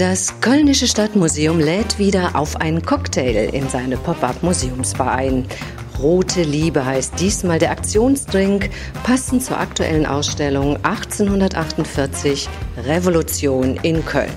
Das 0.00 0.40
Kölnische 0.40 0.86
Stadtmuseum 0.86 1.58
lädt 1.60 1.98
wieder 1.98 2.34
auf 2.34 2.56
einen 2.56 2.80
Cocktail 2.80 3.50
in 3.52 3.68
seine 3.68 3.98
Pop-up-Museumsbar 3.98 5.12
ein. 5.12 5.44
Rote 5.98 6.42
Liebe 6.42 6.86
heißt 6.86 7.20
diesmal 7.20 7.58
der 7.58 7.70
Aktionsdrink, 7.70 8.70
passend 9.04 9.44
zur 9.44 9.60
aktuellen 9.60 10.06
Ausstellung 10.06 10.76
1848 10.76 12.48
Revolution 12.86 13.76
in 13.82 14.02
Köln. 14.06 14.32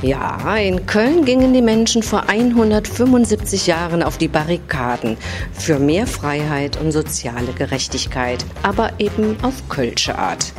Ja, 0.00 0.56
in 0.56 0.86
Köln 0.86 1.24
gingen 1.24 1.52
die 1.52 1.60
Menschen 1.60 2.04
vor 2.04 2.28
175 2.28 3.66
Jahren 3.66 4.04
auf 4.04 4.16
die 4.16 4.28
Barrikaden 4.28 5.16
für 5.52 5.80
mehr 5.80 6.06
Freiheit 6.06 6.80
und 6.80 6.92
soziale 6.92 7.52
Gerechtigkeit, 7.52 8.44
aber 8.62 8.92
eben 9.00 9.36
auf 9.42 9.68
Kölsche 9.68 10.16
Art. 10.16 10.52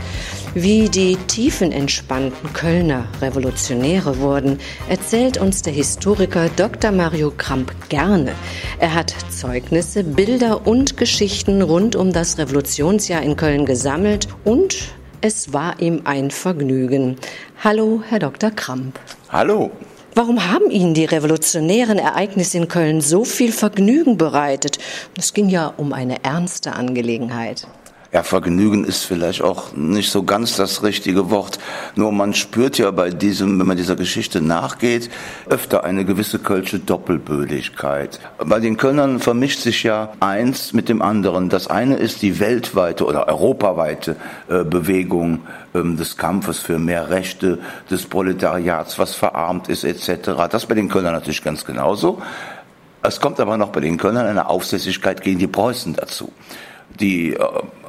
Wie 0.56 0.90
die 0.90 1.16
tiefenentspannten 1.16 2.54
Kölner 2.54 3.08
Revolutionäre 3.22 4.18
wurden, 4.18 4.58
erzählt 4.90 5.38
uns 5.38 5.62
der 5.62 5.74
Historiker 5.74 6.50
Dr. 6.56 6.92
Mario 6.92 7.32
Kramp 7.38 7.72
gerne. 7.90 8.34
Er 8.80 8.96
hat 8.96 9.14
Zeugnisse, 9.30 10.04
Bilder 10.04 10.66
und 10.66 10.98
Geschichten 10.98 11.62
rund 11.62 11.96
um 11.96 12.12
das 12.12 12.40
Revolutionsjahr 12.40 13.22
in 13.22 13.36
Köln 13.36 13.68
gesammelt 13.68 14.28
und 14.44 14.92
es 15.22 15.54
war 15.54 15.80
ihm 15.80 16.02
ein 16.06 16.32
Vergnügen. 16.32 17.18
Hallo, 17.64 18.02
Herr 18.10 18.20
Dr. 18.20 18.50
Kramp. 18.50 19.00
Hallo. 19.30 19.70
Warum 20.16 20.52
haben 20.52 20.72
Ihnen 20.72 20.96
die 20.96 21.06
revolutionären 21.06 22.00
Ereignisse 22.00 22.58
in 22.58 22.68
Köln 22.68 23.02
so 23.02 23.24
viel 23.24 23.52
Vergnügen 23.52 24.18
bereitet? 24.18 24.80
Es 25.16 25.36
ging 25.36 25.48
ja 25.50 25.68
um 25.78 25.94
eine 25.94 26.24
ernste 26.24 26.74
Angelegenheit. 26.74 27.68
Ja, 28.12 28.24
Vergnügen 28.24 28.86
ist 28.86 29.06
vielleicht 29.06 29.44
auch 29.44 29.74
nicht 29.76 30.10
so 30.10 30.24
ganz 30.24 30.56
das 30.56 30.82
richtige 30.82 31.30
Wort. 31.30 31.60
Nur 31.96 32.12
man 32.12 32.34
spürt 32.34 32.80
ja 32.80 32.90
bei 32.90 33.12
diesem, 33.12 33.60
wenn 33.60 33.68
man 33.68 33.78
dieser 33.78 33.96
Geschichte 33.96 34.42
nachgeht, 34.42 35.12
öfter 35.48 35.84
eine 35.84 36.06
gewisse 36.06 36.40
kölsche 36.40 36.80
Doppelbödigkeit. 36.80 38.20
Bei 38.44 38.60
den 38.60 38.78
Kölnern 38.78 39.20
vermischt 39.20 39.60
sich 39.60 39.84
ja 39.84 40.12
eins 40.22 40.74
mit 40.74 40.90
dem 40.90 41.04
anderen. 41.04 41.50
Das 41.50 41.68
eine 41.68 41.98
ist 41.98 42.24
die 42.24 42.40
weltweite 42.40 43.06
oder 43.06 43.28
europaweite 43.28 44.16
äh, 44.50 44.64
Bewegung 44.64 45.42
ähm, 45.76 45.96
des 45.96 46.18
Kampfes 46.18 46.58
für 46.58 46.80
mehr 46.80 47.12
Rechte 47.12 47.60
des 47.92 48.08
Proletariats, 48.08 48.98
was 48.98 49.14
verarmt 49.14 49.70
ist, 49.70 49.84
etc. 49.84 50.32
Das 50.50 50.66
bei 50.66 50.74
den 50.74 50.90
Kölnern 50.90 51.14
natürlich 51.14 51.44
ganz 51.44 51.64
genauso. 51.64 52.24
Es 53.04 53.22
kommt 53.22 53.40
aber 53.40 53.56
noch 53.58 53.70
bei 53.70 53.82
den 53.82 53.98
Kölnern 53.98 54.26
eine 54.26 54.50
Aufsässigkeit 54.50 55.22
gegen 55.22 55.38
die 55.38 55.48
Preußen 55.48 55.94
dazu 55.94 56.34
die 57.00 57.34
äh, 57.34 57.40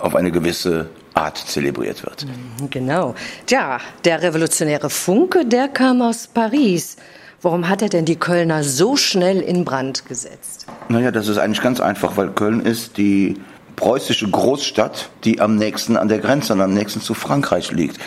auf 0.01 0.15
eine 0.15 0.31
gewisse 0.31 0.89
Art 1.15 1.39
zelebriert 1.39 2.05
wird. 2.05 2.27
Mhm, 2.27 2.71
genau. 2.71 3.15
Tja, 3.47 3.79
der 4.05 4.23
revolutionäre 4.23 4.91
Funke, 4.91 5.45
der 5.45 5.69
kam 5.69 6.03
aus 6.03 6.27
Paris. 6.27 6.97
Warum 7.43 7.69
hat 7.69 7.83
er 7.83 7.89
denn 7.89 8.05
die 8.05 8.17
Kölner 8.17 8.63
so 8.63 8.97
schnell 8.97 9.41
in 9.41 9.65
Brand 9.65 10.07
gesetzt? 10.07 10.67
Naja, 10.89 11.11
das 11.11 11.29
ist 11.29 11.39
eigentlich 11.39 11.63
ganz 11.63 11.81
einfach, 11.81 12.17
weil 12.17 12.31
Köln 12.31 12.61
ist 12.61 12.99
die 12.99 13.37
preußische 13.77 14.29
Großstadt, 14.29 15.09
die 15.25 15.41
am 15.41 15.57
nächsten 15.57 15.97
an 15.97 16.09
der 16.09 16.19
Grenze 16.19 16.53
und 16.53 16.61
am 16.61 16.75
nächsten 16.75 17.01
zu 17.01 17.15
Frankreich 17.15 17.73
liegt. 17.73 17.99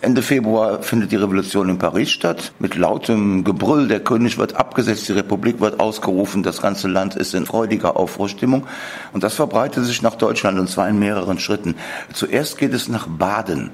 Ende 0.00 0.22
Februar 0.22 0.80
findet 0.82 1.10
die 1.10 1.16
Revolution 1.16 1.68
in 1.68 1.78
Paris 1.78 2.10
statt. 2.10 2.52
Mit 2.60 2.76
lautem 2.76 3.42
Gebrüll, 3.42 3.88
der 3.88 3.98
König 3.98 4.38
wird 4.38 4.54
abgesetzt, 4.54 5.08
die 5.08 5.12
Republik 5.12 5.60
wird 5.60 5.80
ausgerufen, 5.80 6.44
das 6.44 6.62
ganze 6.62 6.86
Land 6.86 7.16
ist 7.16 7.34
in 7.34 7.46
freudiger 7.46 7.96
Aufruhrstimmung. 7.96 8.68
Und 9.12 9.24
das 9.24 9.34
verbreitet 9.34 9.84
sich 9.84 10.00
nach 10.02 10.14
Deutschland 10.14 10.60
und 10.60 10.70
zwar 10.70 10.88
in 10.88 11.00
mehreren 11.00 11.40
Schritten. 11.40 11.74
Zuerst 12.12 12.58
geht 12.58 12.74
es 12.74 12.86
nach 12.88 13.08
Baden. 13.08 13.70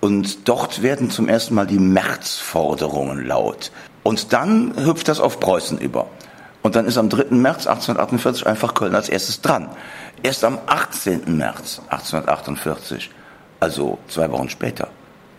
Und 0.00 0.48
dort 0.48 0.82
werden 0.82 1.10
zum 1.10 1.28
ersten 1.28 1.56
Mal 1.56 1.66
die 1.66 1.80
Märzforderungen 1.80 3.26
laut. 3.26 3.72
Und 4.04 4.32
dann 4.32 4.72
hüpft 4.76 5.08
das 5.08 5.18
auf 5.18 5.40
Preußen 5.40 5.78
über. 5.78 6.06
Und 6.62 6.76
dann 6.76 6.86
ist 6.86 6.96
am 6.96 7.08
3. 7.08 7.34
März 7.34 7.66
1848 7.66 8.46
einfach 8.46 8.74
Köln 8.74 8.94
als 8.94 9.08
erstes 9.08 9.40
dran. 9.40 9.68
Erst 10.22 10.44
am 10.44 10.58
18. 10.66 11.36
März 11.36 11.80
1848, 11.88 13.10
also 13.58 13.98
zwei 14.08 14.30
Wochen 14.30 14.48
später, 14.48 14.88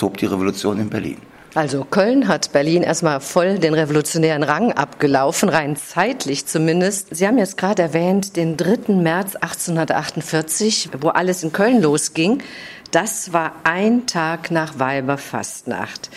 tobt 0.01 0.21
die 0.21 0.25
Revolution 0.25 0.79
in 0.79 0.89
Berlin. 0.89 1.17
Also 1.53 1.83
Köln 1.83 2.27
hat 2.27 2.53
Berlin 2.53 2.81
erstmal 2.81 3.19
voll 3.19 3.59
den 3.59 3.73
revolutionären 3.73 4.41
Rang 4.41 4.71
abgelaufen, 4.71 5.49
rein 5.49 5.75
zeitlich 5.75 6.47
zumindest. 6.47 7.15
Sie 7.15 7.27
haben 7.27 7.37
jetzt 7.37 7.57
gerade 7.57 7.83
erwähnt, 7.83 8.35
den 8.35 8.57
3. 8.57 8.93
März 8.93 9.35
1848, 9.35 10.89
wo 11.01 11.09
alles 11.09 11.43
in 11.43 11.51
Köln 11.51 11.81
losging. 11.81 12.41
Das 12.91 13.31
war 13.31 13.53
ein 13.63 14.07
Tag 14.07 14.49
nach 14.49 14.79
Weiberfastnacht. 14.79 16.09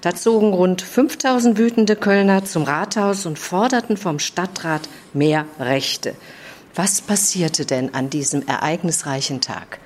Da 0.00 0.14
zogen 0.14 0.52
rund 0.52 0.82
5000 0.82 1.58
wütende 1.58 1.94
Kölner 1.94 2.44
zum 2.44 2.64
Rathaus 2.64 3.24
und 3.24 3.38
forderten 3.38 3.96
vom 3.96 4.18
Stadtrat 4.18 4.88
mehr 5.12 5.44
Rechte. 5.60 6.14
Was 6.74 7.02
passierte 7.02 7.66
denn 7.66 7.94
an 7.94 8.10
diesem 8.10 8.46
ereignisreichen 8.46 9.40
Tag? 9.40 9.78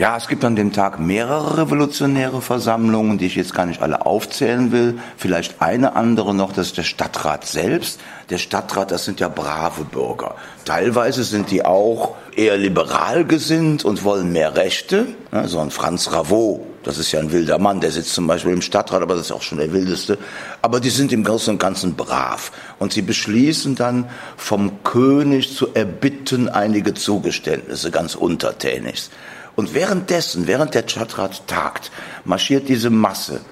Ja, 0.00 0.16
es 0.16 0.28
gibt 0.28 0.46
an 0.46 0.56
dem 0.56 0.72
Tag 0.72 0.98
mehrere 0.98 1.58
revolutionäre 1.58 2.40
Versammlungen, 2.40 3.18
die 3.18 3.26
ich 3.26 3.34
jetzt 3.34 3.52
gar 3.52 3.66
nicht 3.66 3.82
alle 3.82 4.06
aufzählen 4.06 4.72
will. 4.72 4.98
Vielleicht 5.18 5.60
eine 5.60 5.94
andere 5.94 6.34
noch, 6.34 6.54
das 6.54 6.68
ist 6.68 6.78
der 6.78 6.84
Stadtrat 6.84 7.46
selbst. 7.46 8.00
Der 8.30 8.38
Stadtrat, 8.38 8.92
das 8.92 9.04
sind 9.04 9.20
ja 9.20 9.28
brave 9.28 9.84
Bürger. 9.84 10.36
Teilweise 10.64 11.22
sind 11.22 11.50
die 11.50 11.66
auch 11.66 12.14
eher 12.34 12.56
liberal 12.56 13.26
gesinnt 13.26 13.84
und 13.84 14.02
wollen 14.02 14.32
mehr 14.32 14.56
Rechte. 14.56 15.04
So 15.44 15.60
ein 15.60 15.70
Franz 15.70 16.10
Ravot, 16.10 16.62
das 16.82 16.96
ist 16.96 17.12
ja 17.12 17.20
ein 17.20 17.30
wilder 17.30 17.58
Mann, 17.58 17.82
der 17.82 17.90
sitzt 17.90 18.14
zum 18.14 18.26
Beispiel 18.26 18.54
im 18.54 18.62
Stadtrat, 18.62 19.02
aber 19.02 19.16
das 19.16 19.26
ist 19.26 19.32
auch 19.32 19.42
schon 19.42 19.58
der 19.58 19.74
wildeste. 19.74 20.16
Aber 20.62 20.80
die 20.80 20.88
sind 20.88 21.12
im 21.12 21.24
Großen 21.24 21.52
und 21.52 21.58
Ganzen 21.58 21.94
brav. 21.94 22.52
Und 22.78 22.94
sie 22.94 23.02
beschließen 23.02 23.74
dann, 23.74 24.08
vom 24.38 24.82
König 24.82 25.54
zu 25.54 25.74
erbitten 25.74 26.48
einige 26.48 26.94
Zugeständnisse, 26.94 27.90
ganz 27.90 28.14
untertänig. 28.14 29.10
Und 29.60 29.74
währenddessen, 29.74 30.46
während 30.46 30.74
der 30.74 30.88
Stadtrat 30.88 31.46
tagt, 31.46 31.90
marschiert 32.24 32.70
diese 32.70 32.88
Masse 32.88 33.42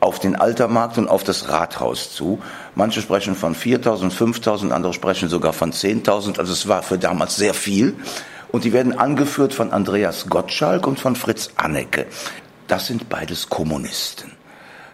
auf 0.00 0.18
den 0.18 0.34
Altermarkt 0.34 0.98
und 0.98 1.06
auf 1.06 1.22
das 1.22 1.50
Rathaus 1.50 2.12
zu. 2.12 2.42
Manche 2.74 3.00
sprechen 3.00 3.36
von 3.36 3.54
4.000, 3.54 4.10
5.000, 4.10 4.72
andere 4.72 4.92
sprechen 4.92 5.28
sogar 5.28 5.52
von 5.52 5.72
10.000. 5.72 6.40
Also 6.40 6.52
es 6.52 6.66
war 6.66 6.82
für 6.82 6.98
damals 6.98 7.36
sehr 7.36 7.54
viel. 7.54 7.94
Und 8.50 8.64
die 8.64 8.72
werden 8.72 8.98
angeführt 8.98 9.54
von 9.54 9.70
Andreas 9.70 10.26
Gottschalk 10.28 10.84
und 10.84 10.98
von 10.98 11.14
Fritz 11.14 11.50
Annecke. 11.54 12.06
Das 12.66 12.88
sind 12.88 13.08
beides 13.08 13.48
Kommunisten. 13.48 14.32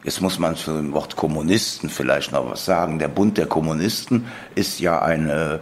Jetzt 0.04 0.20
muss 0.20 0.38
man 0.38 0.54
zu 0.54 0.72
dem 0.72 0.92
Wort 0.92 1.16
Kommunisten 1.16 1.88
vielleicht 1.88 2.32
noch 2.32 2.50
was 2.50 2.66
sagen. 2.66 2.98
Der 2.98 3.08
Bund 3.08 3.38
der 3.38 3.46
Kommunisten 3.46 4.26
ist 4.54 4.80
ja 4.80 5.00
eine 5.00 5.60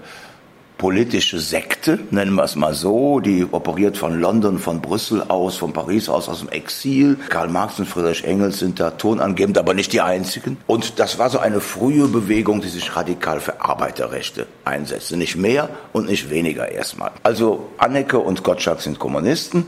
politische 0.78 1.38
Sekte, 1.38 1.98
nennen 2.10 2.34
wir 2.34 2.44
es 2.44 2.54
mal 2.54 2.74
so, 2.74 3.20
die 3.20 3.46
operiert 3.50 3.96
von 3.96 4.20
London, 4.20 4.58
von 4.58 4.80
Brüssel 4.80 5.22
aus, 5.28 5.56
von 5.56 5.72
Paris 5.72 6.08
aus, 6.08 6.28
aus 6.28 6.40
dem 6.40 6.48
Exil. 6.50 7.18
Karl 7.28 7.48
Marx 7.48 7.78
und 7.78 7.86
Friedrich 7.86 8.24
Engels 8.24 8.58
sind 8.58 8.78
da 8.78 8.90
tonangebend, 8.90 9.58
aber 9.58 9.74
nicht 9.74 9.92
die 9.92 10.00
einzigen. 10.00 10.58
Und 10.66 10.98
das 10.98 11.18
war 11.18 11.30
so 11.30 11.38
eine 11.38 11.60
frühe 11.60 12.08
Bewegung, 12.08 12.60
die 12.60 12.68
sich 12.68 12.94
radikal 12.94 13.40
für 13.40 13.60
Arbeiterrechte 13.62 14.46
einsetzte. 14.64 15.16
Nicht 15.16 15.36
mehr 15.36 15.70
und 15.92 16.08
nicht 16.08 16.30
weniger 16.30 16.70
erstmal. 16.70 17.10
Also 17.22 17.70
Annecke 17.78 18.18
und 18.18 18.42
Gottschalk 18.42 18.80
sind 18.82 18.98
Kommunisten. 18.98 19.66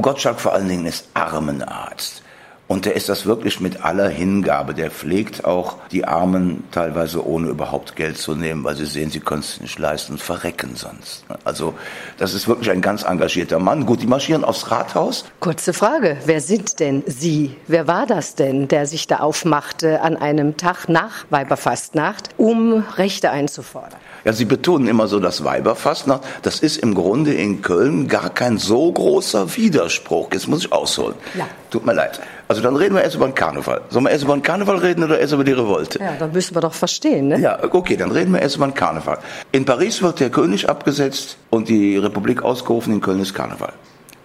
Gottschalk 0.00 0.40
vor 0.40 0.52
allen 0.54 0.68
Dingen 0.68 0.86
ist 0.86 1.08
Armenarzt. 1.14 2.23
Und 2.66 2.86
der 2.86 2.96
ist 2.96 3.10
das 3.10 3.26
wirklich 3.26 3.60
mit 3.60 3.84
aller 3.84 4.08
Hingabe. 4.08 4.72
Der 4.72 4.90
pflegt 4.90 5.44
auch 5.44 5.76
die 5.92 6.06
Armen 6.06 6.64
teilweise 6.70 7.26
ohne 7.26 7.48
überhaupt 7.48 7.94
Geld 7.94 8.16
zu 8.16 8.34
nehmen, 8.34 8.64
weil 8.64 8.74
sie 8.74 8.86
sehen, 8.86 9.10
sie 9.10 9.20
können 9.20 9.40
es 9.40 9.60
nicht 9.60 9.78
leisten 9.78 10.16
verrecken 10.16 10.70
sonst. 10.74 11.24
Also 11.44 11.74
das 12.16 12.32
ist 12.32 12.48
wirklich 12.48 12.70
ein 12.70 12.80
ganz 12.80 13.02
engagierter 13.02 13.58
Mann. 13.58 13.84
Gut, 13.84 14.00
die 14.00 14.06
marschieren 14.06 14.44
aufs 14.44 14.70
Rathaus. 14.70 15.26
Kurze 15.40 15.74
Frage, 15.74 16.16
wer 16.24 16.40
sind 16.40 16.80
denn 16.80 17.02
Sie? 17.06 17.56
Wer 17.66 17.86
war 17.86 18.06
das 18.06 18.34
denn, 18.34 18.66
der 18.68 18.86
sich 18.86 19.06
da 19.06 19.16
aufmachte 19.16 20.00
an 20.00 20.16
einem 20.16 20.56
Tag 20.56 20.88
nach 20.88 21.26
Weiberfastnacht, 21.28 22.30
um 22.38 22.84
Rechte 22.96 23.30
einzufordern? 23.30 24.00
Ja, 24.24 24.32
Sie 24.32 24.44
betonen 24.44 24.88
immer 24.88 25.06
so 25.06 25.20
das 25.20 25.44
Weiberfastnacht. 25.44 26.22
Das 26.42 26.60
ist 26.60 26.78
im 26.78 26.94
Grunde 26.94 27.34
in 27.34 27.62
Köln 27.62 28.08
gar 28.08 28.30
kein 28.30 28.58
so 28.58 28.90
großer 28.92 29.56
Widerspruch. 29.56 30.28
Jetzt 30.32 30.48
muss 30.48 30.64
ich 30.64 30.72
ausholen. 30.72 31.14
Ja. 31.36 31.46
Tut 31.70 31.84
mir 31.84 31.94
leid. 31.94 32.20
Also 32.46 32.62
dann 32.62 32.76
reden 32.76 32.94
wir 32.94 33.02
erst 33.02 33.16
über 33.16 33.26
den 33.26 33.34
Karneval. 33.34 33.80
Sollen 33.88 34.04
wir 34.04 34.10
erst 34.10 34.24
über 34.24 34.34
den 34.34 34.42
Karneval 34.42 34.76
reden 34.76 35.02
oder 35.02 35.18
erst 35.18 35.32
über 35.32 35.44
die 35.44 35.52
Revolte? 35.52 35.98
Ja, 35.98 36.12
dann 36.18 36.32
müssen 36.32 36.54
wir 36.54 36.60
doch 36.60 36.74
verstehen, 36.74 37.28
ne? 37.28 37.38
Ja, 37.40 37.58
okay, 37.70 37.96
dann 37.96 38.10
reden 38.10 38.32
wir 38.32 38.40
erst 38.40 38.56
über 38.56 38.66
den 38.66 38.74
Karneval. 38.74 39.18
In 39.52 39.64
Paris 39.64 40.02
wird 40.02 40.20
der 40.20 40.30
König 40.30 40.68
abgesetzt 40.68 41.38
und 41.50 41.68
die 41.68 41.96
Republik 41.96 42.42
ausgerufen, 42.42 42.92
in 42.92 43.00
Köln 43.00 43.20
ist 43.20 43.34
Karneval. 43.34 43.72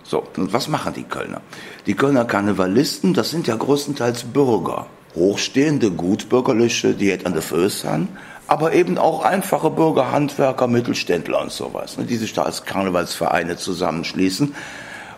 So, 0.04 0.24
und 0.38 0.52
was 0.54 0.68
machen 0.68 0.94
die 0.96 1.04
Kölner? 1.04 1.42
Die 1.86 1.94
Kölner 1.94 2.26
Karnevalisten, 2.26 3.14
das 3.14 3.30
sind 3.30 3.48
ja 3.48 3.56
größtenteils 3.56 4.24
Bürger. 4.24 4.88
Hochstehende, 5.16 5.92
gutbürgerliche, 5.92 6.94
die 6.94 7.14
an 7.26 7.34
der 7.34 7.42
Föß 7.42 7.86
haben, 7.86 8.10
aber 8.50 8.74
eben 8.74 8.98
auch 8.98 9.24
einfache 9.24 9.70
Bürger, 9.70 10.12
Handwerker, 10.12 10.68
Mittelständler 10.68 11.42
und 11.42 11.52
sowas, 11.52 11.98
ne, 11.98 12.06
als 12.38 12.66
Karnevalsvereine 12.66 13.58
zusammenschließen. 13.58 14.56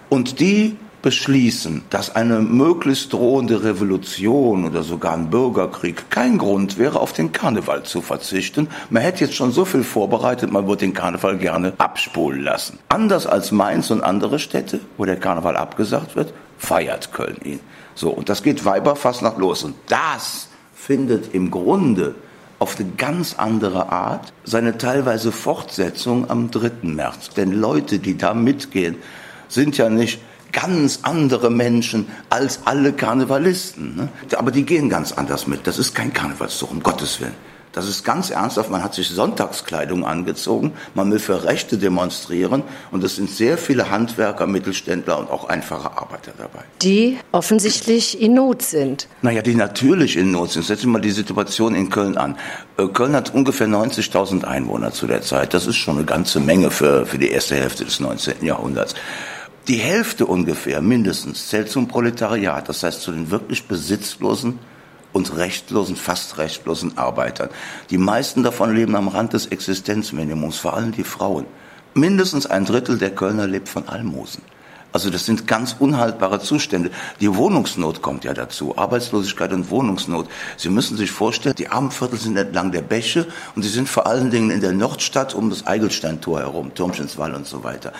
Und 0.10 0.39
die 0.39 0.78
beschließen, 1.01 1.83
dass 1.89 2.16
eine 2.16 2.39
möglichst 2.42 3.13
drohende 3.13 3.63
Revolution 3.63 4.66
oder 4.66 4.83
sogar 4.83 5.13
ein 5.13 5.30
Bürgerkrieg 5.30 6.10
kein 6.10 6.38
Grund 6.38 6.78
wäre, 6.78 7.00
auf 7.00 7.13
den 7.13 7.31
Karneval 7.31 7.83
zu 7.83 8.01
verzichten. 8.01 8.68
Man 8.89 9.01
hätte 9.01 9.25
jetzt 9.25 9.36
schon 9.36 9.51
so 9.51 9.66
viel 9.66 9.83
vorbereitet, 9.83 10.51
man 10.51 10.68
würde 10.68 10.81
den 10.86 10.94
Karneval 10.94 11.38
gerne 11.38 11.74
abspulen 11.78 12.42
lassen. 12.42 12.80
Anders 12.89 13.25
als 13.25 13.51
Mainz 13.51 13.89
und 13.89 14.04
andere 14.04 14.39
Städte, 14.39 14.80
wo 14.98 15.06
der 15.06 15.18
Karneval 15.18 15.56
abgesagt 15.56 16.16
wird, 16.16 16.33
feiert 16.57 17.12
Köln 17.12 17.38
ihn. 17.44 17.60
So, 17.95 18.10
und 18.10 18.30
das 18.30 18.44
geht 18.44 18.63
Weiberfassnacht 18.66 19.38
los. 19.38 19.63
Und 19.63 19.75
das 19.88 20.50
findet 20.75 21.33
im 21.33 21.50
Grunde 21.50 22.16
auf 22.62 22.80
eine 22.80 22.90
ganz 22.96 23.34
andere 23.40 23.92
Art 23.92 24.34
seine 24.44 24.78
teilweise 24.78 25.31
Fortsetzung 25.31 26.30
am 26.30 26.52
3. 26.52 26.72
März. 26.84 27.31
Denn 27.36 27.54
Leute, 27.54 27.98
die 27.98 28.18
da 28.18 28.36
mitgehen, 28.36 28.98
sind 29.48 29.80
ja 29.80 29.90
nicht 29.90 30.22
ganz 30.52 31.00
andere 31.02 31.50
Menschen 31.50 32.08
als 32.30 32.60
alle 32.66 32.94
Karnevalisten. 32.94 33.96
Ne? 33.96 34.10
Aber 34.38 34.52
die 34.52 34.63
gehen 34.63 34.90
ganz 34.90 35.12
anders 35.12 35.48
mit. 35.48 35.66
Das 35.66 35.80
ist 35.80 35.96
kein 35.96 36.13
Karnevalszug, 36.13 36.69
um 36.69 36.84
Gottes 36.84 37.19
Willen. 37.19 37.34
Das 37.73 37.88
ist 37.88 38.03
ganz 38.03 38.29
ernsthaft. 38.29 38.69
Man 38.69 38.83
hat 38.83 38.94
sich 38.94 39.09
Sonntagskleidung 39.09 40.06
angezogen. 40.06 40.73
Man 40.94 41.12
will 41.12 41.19
für 41.19 41.44
Rechte 41.45 41.77
demonstrieren. 41.77 42.63
Und 42.91 43.03
es 43.03 43.15
sind 43.15 43.29
sehr 43.29 43.57
viele 43.57 43.89
Handwerker, 43.89 44.45
Mittelständler 44.45 45.18
und 45.18 45.29
auch 45.29 45.47
einfache 45.47 45.97
Arbeiter 45.97 46.33
dabei. 46.38 46.63
Die 46.81 47.18
offensichtlich 47.31 48.19
in 48.19 48.33
Not 48.33 48.62
sind. 48.62 49.07
Naja, 49.21 49.41
die 49.41 49.56
natürlich 49.56 50.18
in 50.18 50.31
Not 50.31 50.51
sind. 50.51 50.65
Setzen 50.65 50.88
wir 50.88 50.94
mal 50.94 51.01
die 51.01 51.12
Situation 51.12 51.73
in 51.73 51.89
Köln 51.89 52.18
an. 52.18 52.38
Äh, 52.77 52.88
Köln 52.88 53.15
hat 53.15 53.33
ungefähr 53.33 53.68
90.000 53.68 54.44
Einwohner 54.44 54.91
zu 54.91 55.07
der 55.07 55.21
Zeit. 55.21 55.53
Das 55.53 55.65
ist 55.65 55.77
schon 55.77 55.97
eine 55.97 56.06
ganze 56.06 56.39
Menge 56.39 56.71
für, 56.71 57.06
für 57.06 57.18
die 57.18 57.29
erste 57.29 57.56
Hälfte 57.56 57.85
des 57.85 58.00
19. 58.00 58.44
Jahrhunderts. 58.45 58.95
Die 59.68 59.77
Hälfte 59.77 60.25
ungefähr, 60.25 60.81
mindestens, 60.81 61.47
zählt 61.47 61.69
zum 61.69 61.88
Proletariat, 61.88 62.68
das 62.68 62.81
heißt 62.81 63.01
zu 63.01 63.12
den 63.12 63.29
wirklich 63.29 63.68
besitzlosen 63.68 64.59
und 65.13 65.38
rechtlosen, 65.38 65.96
fast 65.96 66.38
rechtlosen 66.38 66.98
Arbeitern. 66.98 67.50
Die 67.90 67.98
meisten 67.98 68.44
davon 68.44 68.75
leben 68.75 68.96
am 68.96 69.08
Rand 69.08 69.34
des 69.34 69.48
Existenzminimums, 69.48 70.58
vor 70.58 70.75
allem 70.75 70.92
die 70.92 71.04
Frauen. 71.04 71.46
Mindestens 71.94 72.46
ein 72.46 72.66
Drittel 72.66 72.98
der 72.98 73.12
Kölner 73.12 73.48
lebt 73.48 73.68
von 73.68 73.88
Almosen. 73.90 74.44
Also 74.94 75.10
das 75.10 75.25
sind 75.25 75.48
ganz 75.48 75.75
unhaltbare 75.80 76.40
Zustände. 76.40 76.92
Die 77.22 77.34
Wohnungsnot 77.34 78.02
kommt 78.02 78.25
ja 78.25 78.34
dazu, 78.34 78.78
Arbeitslosigkeit 78.78 79.54
und 79.54 79.69
Wohnungsnot. 79.69 80.28
Sie 80.58 80.69
müssen 80.69 80.98
sich 80.98 81.12
vorstellen, 81.12 81.56
die 81.56 81.69
Armenviertel 81.69 82.19
sind 82.19 82.36
entlang 82.36 82.72
der 82.72 82.81
Bäche 82.81 83.25
und 83.56 83.64
sie 83.64 83.69
sind 83.69 83.88
vor 83.88 84.06
allen 84.06 84.31
Dingen 84.31 84.52
in 84.52 84.60
der 84.60 84.74
Nordstadt 84.74 85.34
um 85.34 85.50
das 85.50 85.66
Eigelsteintor 85.66 86.40
herum, 86.40 86.74
Turmchenswall 86.74 87.34
und 87.34 87.48
so 87.48 87.64
weiter. 87.64 87.94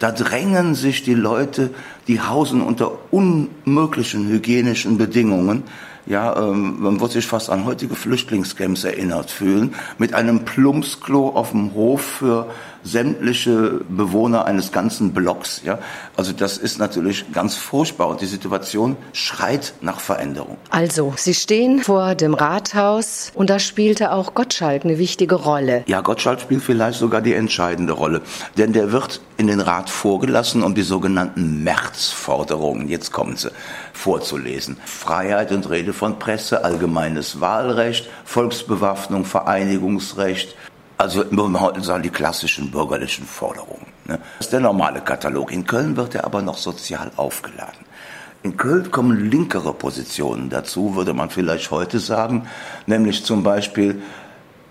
Da 0.00 0.10
drängen 0.10 0.74
sich 0.74 1.04
die 1.04 1.14
Leute, 1.14 1.70
die 2.08 2.20
hausen 2.20 2.60
unter 2.60 2.90
unmöglichen 3.12 4.26
hygienischen 4.28 4.98
Bedingungen. 4.98 5.62
Ja, 6.06 6.36
ähm, 6.36 6.80
man 6.80 7.00
wird 7.00 7.12
sich 7.12 7.26
fast 7.26 7.48
an 7.48 7.64
heutige 7.64 7.94
Flüchtlingscamps 7.94 8.84
erinnert 8.84 9.30
fühlen, 9.30 9.74
mit 9.98 10.14
einem 10.14 10.44
Plumpsklo 10.44 11.28
auf 11.28 11.52
dem 11.52 11.74
Hof 11.74 12.02
für 12.02 12.50
sämtliche 12.84 13.80
Bewohner 13.88 14.44
eines 14.44 14.72
ganzen 14.72 15.12
Blocks. 15.12 15.62
Ja? 15.64 15.78
Also 16.16 16.32
das 16.32 16.58
ist 16.58 16.78
natürlich 16.78 17.32
ganz 17.32 17.54
furchtbar 17.54 18.08
und 18.08 18.20
die 18.20 18.26
Situation 18.26 18.96
schreit 19.12 19.74
nach 19.80 20.00
Veränderung. 20.00 20.56
Also, 20.70 21.14
Sie 21.16 21.34
stehen 21.34 21.80
vor 21.80 22.14
dem 22.14 22.34
Rathaus 22.34 23.30
und 23.34 23.50
da 23.50 23.58
spielte 23.58 24.12
auch 24.12 24.34
Gottschalk 24.34 24.84
eine 24.84 24.98
wichtige 24.98 25.36
Rolle. 25.36 25.84
Ja, 25.86 26.00
Gottschalk 26.00 26.40
spielt 26.40 26.62
vielleicht 26.62 26.98
sogar 26.98 27.20
die 27.20 27.34
entscheidende 27.34 27.92
Rolle, 27.92 28.22
denn 28.56 28.72
der 28.72 28.92
wird 28.92 29.20
in 29.36 29.46
den 29.46 29.60
Rat 29.60 29.90
vorgelassen, 29.90 30.62
um 30.62 30.74
die 30.74 30.82
sogenannten 30.82 31.64
Märzforderungen, 31.64 32.88
jetzt 32.88 33.12
kommen 33.12 33.36
sie, 33.36 33.50
vorzulesen. 33.92 34.76
Freiheit 34.84 35.52
und 35.52 35.68
Rede 35.68 35.92
von 35.92 36.18
Presse, 36.18 36.64
allgemeines 36.64 37.40
Wahlrecht, 37.40 38.08
Volksbewaffnung, 38.24 39.24
Vereinigungsrecht, 39.24 40.54
also 40.98 41.24
heute 41.60 41.82
sagen, 41.82 42.02
die 42.02 42.10
klassischen 42.10 42.70
bürgerlichen 42.70 43.26
Forderungen. 43.26 43.86
Ne? 44.04 44.18
Das 44.38 44.46
ist 44.46 44.52
der 44.52 44.60
normale 44.60 45.00
Katalog. 45.00 45.52
In 45.52 45.66
Köln 45.66 45.96
wird 45.96 46.14
er 46.14 46.24
aber 46.24 46.42
noch 46.42 46.58
sozial 46.58 47.10
aufgeladen. 47.16 47.84
In 48.42 48.56
Köln 48.56 48.90
kommen 48.90 49.30
linkere 49.30 49.72
Positionen 49.72 50.50
dazu, 50.50 50.96
würde 50.96 51.14
man 51.14 51.30
vielleicht 51.30 51.70
heute 51.70 52.00
sagen, 52.00 52.48
nämlich 52.86 53.24
zum 53.24 53.42
Beispiel 53.42 54.02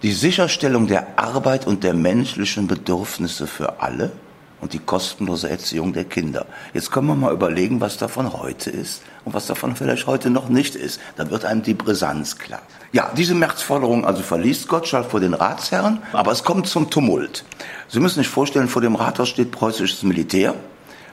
die 0.04 0.12
Sicherstellung 0.12 0.88
der 0.88 1.20
Arbeit 1.20 1.68
und 1.68 1.84
der 1.84 1.94
menschlichen 1.94 2.68
Bedürfnisse 2.68 3.48
für 3.48 3.82
alle 3.82 4.12
und 4.62 4.74
die 4.74 4.80
kostenlose 4.80 5.50
Erziehung 5.50 5.92
der 5.92 6.06
Kinder. 6.06 6.46
Jetzt 6.74 6.92
können 6.92 7.08
wir 7.08 7.16
mal 7.16 7.34
überlegen, 7.34 7.81
was 7.81 7.98
davon 7.98 8.31
heute 8.31 8.69
ist 8.69 9.02
und 9.25 9.34
was 9.34 9.48
davon 9.48 9.75
vielleicht 9.75 10.08
heute 10.08 10.30
noch 10.30 10.50
nicht 10.50 10.75
ist. 10.75 11.02
Da 11.18 11.30
wird 11.30 11.44
einem 11.44 11.63
die 11.63 11.74
Brisanz 11.74 12.38
klar. 12.38 12.62
Ja, 12.94 13.12
diese 13.18 13.36
Märzforderung 13.36 14.06
also 14.06 14.22
verliest 14.22 14.68
Gottschalk 14.68 15.10
vor 15.10 15.19
den 15.19 15.34
Ratsherren, 15.34 16.00
aber 16.13 16.31
es 16.31 16.44
kommt 16.44 16.68
zum 16.68 16.90
Tumult. 16.90 17.44
Sie 17.90 18.00
müssen 18.00 18.19
sich 18.19 18.30
vorstellen, 18.30 18.68
vor 18.68 18.81
dem 18.81 18.96
Rathaus 18.96 19.30
steht 19.30 19.52
preußisches 19.52 20.04
Militär 20.04 20.56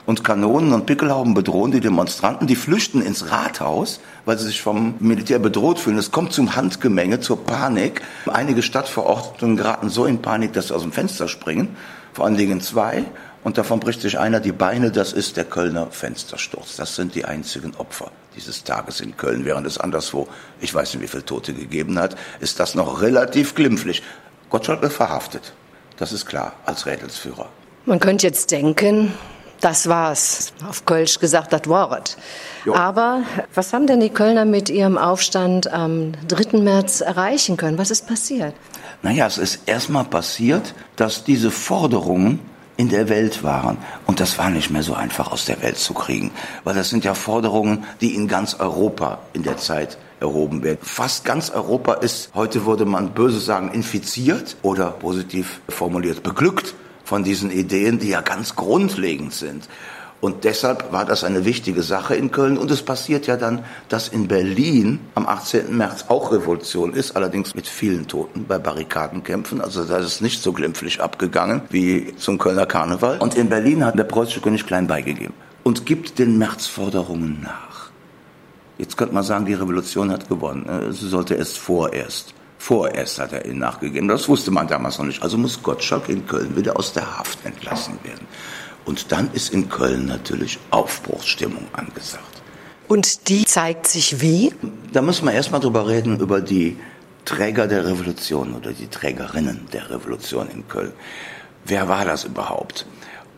und 0.09 0.25
Kanonen 0.25 0.73
und 0.73 0.87
Pickelhauben 0.87 1.35
bedrohen 1.35 1.71
die 1.71 1.81
Demonstranten. 1.81 2.47
Die 2.47 2.57
flüchten 2.57 3.03
ins 3.03 3.31
Rathaus, 3.31 4.01
weil 4.25 4.39
sie 4.39 4.47
sich 4.47 4.63
vom 4.63 4.95
Militär 5.01 5.39
bedroht 5.39 5.79
fühlen. 5.79 5.99
Es 5.99 6.11
kommt 6.11 6.33
zum 6.33 6.57
Handgemenge, 6.57 7.21
zur 7.21 7.45
Panik. 7.45 8.01
Einige 8.27 8.63
Stadtverordneten 8.63 9.59
geraten 9.59 9.91
so 9.91 10.07
in 10.07 10.23
Panik, 10.23 10.55
dass 10.55 10.69
sie 10.69 10.75
aus 10.75 10.81
dem 10.81 10.93
Fenster 10.93 11.29
springen. 11.29 11.77
Vor 12.15 12.25
allen 12.25 12.39
Dingen 12.39 12.63
zwei 12.63 13.05
und 13.45 13.59
davon 13.59 13.81
bricht 13.81 14.01
sich 14.01 14.19
einer 14.19 14.41
die 14.41 14.53
Beine, 14.53 14.91
das 14.91 15.13
ist 15.13 15.37
der 15.37 15.45
Kölner 15.45 15.89
Fenstersturz. 15.91 16.77
Das 16.77 16.97
sind 16.97 17.15
die 17.15 17.25
einzigen 17.25 17.75
Opfer 17.77 18.11
dieses 18.39 18.63
Tages 18.63 19.01
in 19.01 19.17
Köln, 19.17 19.45
während 19.45 19.67
es 19.67 19.79
anderswo, 19.79 20.29
ich 20.61 20.73
weiß 20.73 20.95
nicht, 20.95 21.03
wie 21.03 21.09
viele 21.09 21.25
Tote 21.25 21.53
gegeben 21.53 21.99
hat, 21.99 22.17
ist 22.39 22.61
das 22.61 22.77
noch 22.77 23.03
relativ 23.03 23.57
glimpflich. 23.57 24.03
Gottschalk 24.49 24.81
wird 24.81 24.93
verhaftet, 24.93 25.53
das 25.97 26.13
ist 26.13 26.25
klar, 26.25 26.53
als 26.65 26.87
Rädelsführer. 26.87 27.49
Man 27.85 27.99
könnte 27.99 28.27
jetzt 28.27 28.53
denken, 28.53 29.13
das 29.61 29.89
war's. 29.89 30.53
Auf 30.69 30.85
Kölsch 30.85 31.19
gesagt, 31.19 31.53
das 31.53 31.69
war's. 31.69 32.17
Aber 32.73 33.25
was 33.55 33.73
haben 33.73 33.89
denn 33.89 33.99
die 33.99 34.11
Kölner 34.11 34.45
mit 34.45 34.71
ihrem 34.71 34.97
Aufstand 34.97 35.73
am 35.73 36.13
3. 36.29 36.59
März 36.59 37.01
erreichen 37.01 37.57
können? 37.57 37.77
Was 37.77 37.91
ist 37.91 38.07
passiert? 38.07 38.55
Naja, 39.03 39.27
es 39.27 39.39
ist 39.39 39.61
erstmal 39.67 40.05
passiert, 40.05 40.75
dass 40.95 41.25
diese 41.25 41.51
Forderungen 41.51 42.39
in 42.79 42.89
der 42.89 43.09
Welt 43.11 43.43
waren. 43.43 43.77
Und 44.07 44.21
das 44.21 44.39
war 44.39 44.49
nicht 44.49 44.71
mehr 44.71 44.85
so 44.85 44.95
einfach 44.95 45.31
aus 45.33 45.45
der 45.45 45.61
Welt 45.63 45.77
zu 45.77 45.93
kriegen, 45.93 46.31
weil 46.65 46.75
das 46.75 46.89
sind 46.89 47.05
ja 47.05 47.13
Forderungen, 47.13 47.85
die 48.01 48.15
in 48.15 48.29
ganz 48.29 48.55
Europa 48.55 49.19
in 49.35 49.43
der 49.43 49.59
Zeit 49.59 49.99
erhoben 50.21 50.63
werden. 50.63 50.79
Fast 50.81 51.25
ganz 51.25 51.51
Europa 51.51 51.95
ist, 51.95 52.31
heute 52.35 52.65
würde 52.65 52.85
man 52.85 53.11
böse 53.11 53.41
sagen, 53.41 53.73
infiziert 53.73 54.57
oder 54.63 54.93
positiv 54.93 55.61
formuliert, 55.69 56.23
beglückt 56.23 56.75
von 57.05 57.25
diesen 57.25 57.51
Ideen, 57.51 57.99
die 57.99 58.11
ja 58.11 58.21
ganz 58.21 58.55
grundlegend 58.55 59.35
sind. 59.35 59.69
Und 60.21 60.43
deshalb 60.45 60.93
war 60.93 61.05
das 61.05 61.23
eine 61.23 61.45
wichtige 61.45 61.83
Sache 61.83 62.17
in 62.17 62.33
Köln. 62.33 62.59
Und 62.59 62.71
es 62.71 62.83
passiert 62.83 63.27
ja 63.27 63.37
dann, 63.37 63.65
dass 63.89 64.09
in 64.09 64.27
Berlin 64.27 64.99
am 65.15 65.27
18. 65.27 65.77
März 65.77 66.07
auch 66.09 66.33
Revolution 66.33 66.93
ist, 66.93 67.15
allerdings 67.15 67.55
mit 67.55 67.69
vielen 67.69 68.09
Toten 68.09 68.47
bei 68.47 68.59
Barrikadenkämpfen. 68.59 69.61
Also 69.61 69.85
da 69.85 69.99
ist 69.99 70.07
es 70.07 70.21
nicht 70.21 70.43
so 70.43 70.53
glimpflich 70.53 71.01
abgegangen 71.01 71.63
wie 71.71 72.17
zum 72.17 72.39
Kölner 72.39 72.67
Karneval. 72.67 73.19
Und 73.19 73.37
in 73.37 73.49
Berlin 73.49 73.85
hat 73.85 73.97
der 73.97 74.05
preußische 74.05 74.41
König 74.41 74.67
klein 74.67 74.89
beigegeben 74.89 75.35
und 75.63 75.87
gibt 75.87 76.19
den 76.19 76.39
Märzforderungen 76.39 77.41
nach. 77.43 77.91
Jetzt 78.79 78.97
könnte 78.97 79.15
man 79.15 79.25
sagen, 79.25 79.45
die 79.45 79.55
Revolution 79.55 80.11
hat 80.11 80.29
gewonnen. 80.29 80.93
Sie 80.93 81.09
sollte 81.09 81.35
erst 81.35 81.59
vorerst. 81.59 82.35
Vorerst 82.59 83.21
hat 83.21 83.33
er 83.33 83.45
ihnen 83.45 83.59
nachgegeben. 83.59 84.09
Das 84.09 84.29
wusste 84.29 84.51
man 84.51 84.67
damals 84.67 84.99
noch 84.99 85.07
nicht. 85.07 85.23
Also 85.23 85.39
muss 85.39 85.63
Gottschalk 85.63 86.09
in 86.09 86.27
Köln 86.27 86.57
wieder 86.57 86.77
aus 86.77 86.93
der 86.93 87.19
Haft 87.19 87.45
entlassen 87.45 87.99
werden. 88.03 88.27
Und 88.89 89.13
dann 89.13 89.31
ist 89.35 89.53
in 89.53 89.69
Köln 89.69 90.07
natürlich 90.07 90.59
Aufbruchsstimmung 90.71 91.67
angesagt. 91.75 92.41
Und 92.89 93.29
die 93.29 93.45
zeigt 93.45 93.87
sich 93.87 94.23
wie? 94.23 94.55
Da 94.95 95.03
müssen 95.03 95.27
wir 95.27 95.33
erstmal 95.33 95.61
drüber 95.61 95.87
reden, 95.87 96.19
über 96.19 96.41
die 96.41 96.79
Träger 97.27 97.67
der 97.67 97.85
Revolution 97.85 98.55
oder 98.55 98.73
die 98.73 98.87
Trägerinnen 98.87 99.69
der 99.75 99.91
Revolution 99.91 100.49
in 100.49 100.67
Köln. 100.69 100.93
Wer 101.67 101.87
war 101.87 102.07
das 102.07 102.25
überhaupt? 102.25 102.87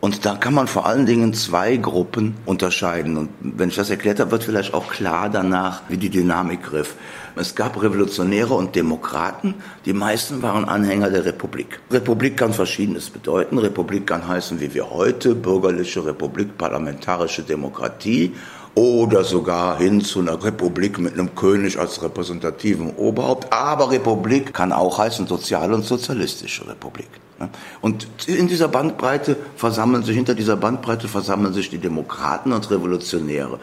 Und 0.01 0.25
da 0.25 0.35
kann 0.35 0.55
man 0.55 0.65
vor 0.65 0.87
allen 0.87 1.05
Dingen 1.05 1.35
zwei 1.35 1.77
Gruppen 1.77 2.35
unterscheiden. 2.47 3.17
Und 3.17 3.29
wenn 3.39 3.69
ich 3.69 3.75
das 3.75 3.91
erklärt 3.91 4.19
habe, 4.19 4.31
wird 4.31 4.43
vielleicht 4.43 4.73
auch 4.73 4.89
klar 4.89 5.29
danach, 5.29 5.83
wie 5.89 5.97
die 5.97 6.09
Dynamik 6.09 6.63
griff. 6.63 6.95
Es 7.35 7.53
gab 7.53 7.79
Revolutionäre 7.79 8.55
und 8.55 8.75
Demokraten. 8.75 9.53
Die 9.85 9.93
meisten 9.93 10.41
waren 10.41 10.65
Anhänger 10.65 11.11
der 11.11 11.25
Republik. 11.25 11.79
Republik 11.91 12.35
kann 12.35 12.51
Verschiedenes 12.51 13.11
bedeuten. 13.11 13.59
Republik 13.59 14.07
kann 14.07 14.27
heißen, 14.27 14.59
wie 14.59 14.73
wir 14.73 14.89
heute, 14.89 15.35
bürgerliche 15.35 16.03
Republik, 16.03 16.57
parlamentarische 16.57 17.43
Demokratie 17.43 18.33
oder 18.73 19.23
sogar 19.23 19.77
hin 19.77 20.01
zu 20.01 20.21
einer 20.21 20.43
Republik 20.43 20.97
mit 20.97 21.13
einem 21.13 21.35
König 21.35 21.77
als 21.77 22.01
repräsentativen 22.01 22.95
Oberhaupt. 22.95 23.53
Aber 23.53 23.91
Republik 23.91 24.51
kann 24.51 24.71
auch 24.71 24.97
heißen 24.97 25.27
soziale 25.27 25.75
und 25.75 25.85
sozialistische 25.85 26.67
Republik. 26.67 27.09
Und 27.81 28.07
in 28.27 28.47
dieser 28.47 28.67
Bandbreite 28.67 29.37
versammeln 29.55 30.03
sich, 30.03 30.15
hinter 30.15 30.35
dieser 30.35 30.57
Bandbreite 30.57 31.07
versammeln 31.07 31.53
sich 31.53 31.69
die 31.69 31.77
Demokraten 31.77 32.53
und 32.53 32.69
Revolutionäre. 32.69 33.59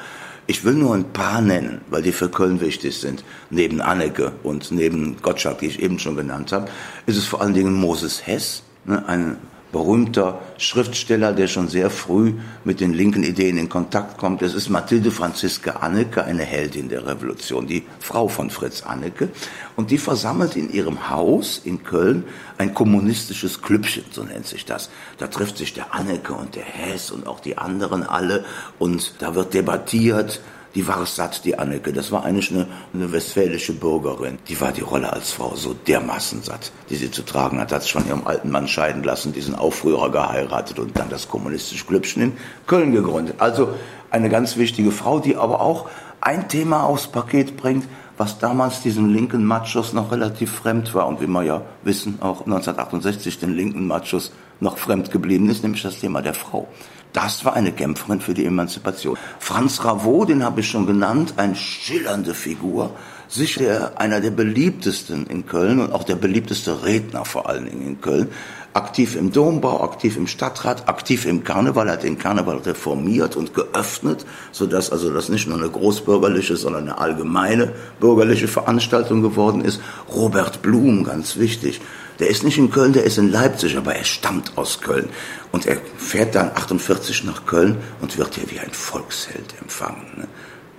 Ich 0.47 0.65
will 0.65 0.75
nur 0.75 0.95
ein 0.95 1.13
paar 1.13 1.43
nennen, 1.43 1.83
weil 1.91 2.03
die 2.03 2.13
für 2.13 2.31
Köln 2.31 2.61
wichtig 2.61 2.99
sind. 2.99 3.23
Neben 3.51 3.83
Anneke 3.83 4.33
und 4.43 4.71
neben 4.71 5.21
Gottschalk, 5.21 5.59
die 5.59 5.67
ich 5.67 5.83
eben 5.83 5.99
schon 5.99 6.17
genannt 6.17 6.53
habe, 6.53 6.69
ist 7.05 7.19
es 7.19 7.27
vor 7.27 7.43
allen 7.43 7.53
Dingen 7.53 7.75
Moses 7.75 8.27
Hess, 8.27 8.63
ne, 8.87 9.07
ein 9.07 9.37
berühmter 9.73 10.41
Schriftsteller, 10.57 11.33
der 11.33 11.47
schon 11.47 11.69
sehr 11.69 11.91
früh 11.91 12.35
mit 12.65 12.81
den 12.81 12.95
linken 12.95 13.23
Ideen 13.23 13.59
in 13.59 13.69
Kontakt 13.69 14.19
kommt. 14.19 14.43
Es 14.43 14.55
ist 14.55 14.69
Mathilde 14.69 15.11
Franziska 15.11 15.73
Anneke, 15.73 16.25
eine 16.25 16.43
Heldin 16.43 16.89
der 16.89 17.07
Revolution, 17.07 17.67
die 17.67 17.85
Frau 18.01 18.29
von 18.29 18.51
Fritz 18.51 18.83
Anneke. 18.83 19.29
Und 19.77 19.91
die 19.91 19.99
versammelt 19.99 20.57
in 20.57 20.73
ihrem 20.73 21.11
Haus 21.11 21.61
in 21.63 21.85
Köln 21.85 22.25
ein 22.57 22.75
kommunistisches 22.75 23.61
Klüppchen, 23.61 24.05
so 24.11 24.25
nennt 24.25 24.47
sich 24.47 24.65
das. 24.65 24.91
Da 25.19 25.27
trifft 25.27 25.59
sich 25.59 25.75
der 25.75 25.95
Anneke 25.95 26.33
und 26.33 26.57
der 26.57 26.65
Hess 26.65 27.11
und 27.11 27.27
auch 27.27 27.41
die 27.41 27.59
anderen 27.59 28.03
alle 28.03 28.45
und 28.79 29.15
da 29.19 29.35
wird 29.35 29.55
debattiert 29.55 30.41
die 30.75 30.87
war 30.87 31.03
es 31.03 31.17
satt, 31.17 31.45
die 31.45 31.59
Anneke. 31.59 31.93
Das 31.93 32.13
war 32.13 32.25
eigentlich 32.25 32.51
eine, 32.51 32.67
eine 32.93 33.11
westfälische 33.13 33.73
Bürgerin. 33.73 34.39
Die 34.49 34.61
war 34.61 34.73
die 34.73 34.83
Rolle 34.83 35.13
als 35.13 35.33
Frau 35.33 35.55
so 35.57 35.75
dermaßen 35.75 36.43
satt, 36.43 36.73
die 36.91 36.97
sie 36.97 37.11
zu 37.11 37.23
tragen 37.23 37.61
hat. 37.61 37.73
Hat 37.73 37.83
sich 37.83 37.93
von 37.93 38.07
ihrem 38.07 38.27
alten 38.27 38.51
Mann 38.51 38.69
scheiden 38.69 39.03
lassen, 39.03 39.33
diesen 39.33 39.55
Aufrührer 39.55 40.11
geheiratet 40.11 40.79
und 40.79 40.99
dann 40.99 41.09
das 41.09 41.29
kommunistische 41.29 41.87
Glübschen 41.87 42.23
in 42.23 42.33
Köln 42.67 42.93
gegründet. 42.93 43.37
Also 43.39 43.71
eine 44.11 44.29
ganz 44.29 44.57
wichtige 44.57 44.91
Frau, 44.91 45.21
die 45.21 45.37
aber 45.37 45.61
auch 45.61 45.89
ein 46.21 46.49
Thema 46.49 46.85
aufs 46.85 47.07
Paket 47.07 47.57
bringt, 47.57 47.87
was 48.17 48.39
damals 48.39 48.83
diesen 48.83 49.11
linken 49.11 49.45
Machos 49.45 49.93
noch 49.93 50.11
relativ 50.11 50.53
fremd 50.53 50.93
war 50.93 51.07
und 51.07 51.21
wie 51.21 51.29
wir 51.29 51.45
ja 51.45 51.63
wissen, 51.85 52.19
auch 52.21 52.41
1968 52.41 53.39
den 53.39 53.55
linken 53.55 53.87
Machos 53.87 54.33
noch 54.61 54.77
fremd 54.77 55.13
geblieben 55.13 55.49
ist, 55.49 55.63
nämlich 55.63 55.83
das 55.83 56.01
Thema 56.01 56.21
der 56.21 56.35
Frau. 56.35 56.67
Das 57.13 57.45
war 57.45 57.55
eine 57.55 57.73
Kämpferin 57.73 58.21
für 58.21 58.35
die 58.35 58.45
Emanzipation. 58.45 59.17
Franz 59.39 59.85
Ravot, 59.85 60.29
den 60.29 60.45
habe 60.45 60.61
ich 60.61 60.69
schon 60.69 60.87
genannt, 60.87 61.35
eine 61.37 61.57
schillernde 61.57 62.35
Figur, 62.35 62.91
sicher 63.29 63.93
einer 63.97 64.21
der 64.21 64.31
beliebtesten 64.31 65.27
in 65.27 65.47
Köln 65.47 65.81
und 65.81 65.93
auch 65.93 66.05
der 66.05 66.17
beliebteste 66.17 66.85
Redner 66.85 67.25
vor 67.25 67.49
allen 67.49 67.65
Dingen 67.65 67.87
in 67.87 68.01
Köln. 68.01 68.29
Aktiv 68.75 69.17
im 69.17 69.33
Dombau, 69.33 69.83
aktiv 69.83 70.17
im 70.17 70.27
Stadtrat, 70.27 70.89
aktiv 70.89 71.25
im 71.25 71.43
Karneval, 71.43 71.91
hat 71.91 72.03
den 72.03 72.19
Karneval 72.19 72.59
reformiert 72.59 73.35
und 73.35 73.55
geöffnet, 73.55 74.25
sodass 74.53 74.93
also 74.93 75.13
das 75.13 75.31
nicht 75.31 75.49
nur 75.49 75.59
eine 75.59 75.71
großbürgerliche, 75.71 76.57
sondern 76.57 76.85
eine 76.85 76.99
allgemeine 76.99 77.73
bürgerliche 77.99 78.47
Veranstaltung 78.47 79.23
geworden 79.23 79.65
ist. 79.65 79.81
Robert 80.15 80.63
Blum, 80.63 81.05
ganz 81.05 81.39
wichtig, 81.39 81.81
der 82.19 82.29
ist 82.29 82.43
nicht 82.43 82.59
in 82.59 82.71
Köln, 82.71 82.93
der 82.93 83.05
ist 83.05 83.19
in 83.19 83.31
Leipzig, 83.31 83.77
aber 83.77 83.95
er 83.95 84.05
stammt 84.05 84.57
aus 84.57 84.81
Köln. 84.81 85.09
Und 85.53 85.67
er 85.67 85.77
fährt 85.97 86.35
dann 86.35 86.51
48 86.55 87.25
nach 87.25 87.47
Köln 87.47 87.79
und 88.01 88.19
wird 88.19 88.35
hier 88.35 88.51
wie 88.51 88.59
ein 88.59 88.73
Volksheld 88.73 89.55
empfangen. 89.61 90.07
Ne? 90.17 90.29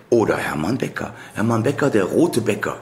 Oder 0.09 0.37
Hermann 0.37 0.77
Becker. 0.77 1.13
Hermann 1.33 1.63
Becker, 1.63 1.89
der 1.89 2.05
rote 2.05 2.41
Bäcker. 2.41 2.79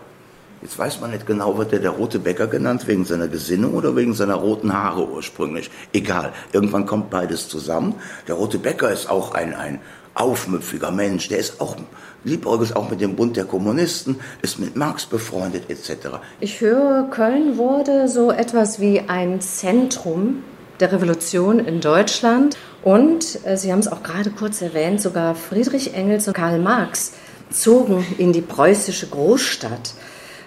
Jetzt 0.62 0.80
weiß 0.80 1.02
man 1.02 1.12
nicht 1.12 1.28
genau, 1.28 1.58
wird 1.58 1.72
er 1.72 1.80
der 1.80 1.92
rote 1.92 2.18
Bäcker 2.18 2.48
genannt, 2.48 2.88
wegen 2.88 3.06
seiner 3.06 3.28
Gesinnung 3.28 3.76
oder 3.76 3.96
wegen 3.96 4.16
seiner 4.16 4.36
roten 4.36 4.74
Haare 4.74 5.08
ursprünglich. 5.08 5.70
Egal, 5.94 6.34
irgendwann 6.52 6.88
kommt 6.88 7.12
beides 7.12 7.48
zusammen. 7.48 7.96
Der 8.28 8.36
rote 8.36 8.58
Bäcker 8.58 8.92
ist 8.92 9.08
auch 9.08 9.36
ein, 9.36 9.54
ein 9.54 9.80
aufmüpfiger 10.20 10.92
Mensch, 10.92 11.30
der 11.30 11.38
ist 11.38 11.62
auch 11.62 11.76
liebäugelt 12.24 12.76
auch 12.76 12.90
mit 12.90 13.02
dem 13.02 13.16
Bund 13.16 13.38
der 13.38 13.46
Kommunisten, 13.46 14.20
ist 14.42 14.60
mit 14.60 14.76
Marx 14.76 15.06
befreundet 15.06 15.70
etc. 15.70 16.18
Ich 16.40 16.62
höre, 16.62 17.10
Köln 17.10 17.58
wurde 17.58 18.08
so 18.08 18.32
etwas 18.32 18.80
wie 18.80 19.02
ein 19.08 19.40
Zentrum 19.42 20.44
der 20.80 20.92
Revolution 20.92 21.60
in 21.60 21.80
Deutschland. 21.80 22.58
Und 22.84 23.40
äh, 23.46 23.58
Sie 23.58 23.72
haben 23.72 23.80
es 23.80 23.88
auch 23.88 24.04
gerade 24.04 24.30
kurz 24.30 24.62
erwähnt, 24.62 25.02
sogar 25.02 25.36
Friedrich 25.36 25.94
Engels 25.94 26.28
und 26.28 26.34
Karl 26.34 26.60
Marx 26.60 27.14
zogen 27.50 28.06
in 28.18 28.34
die 28.34 28.42
preußische 28.42 29.08
Großstadt. 29.08 29.94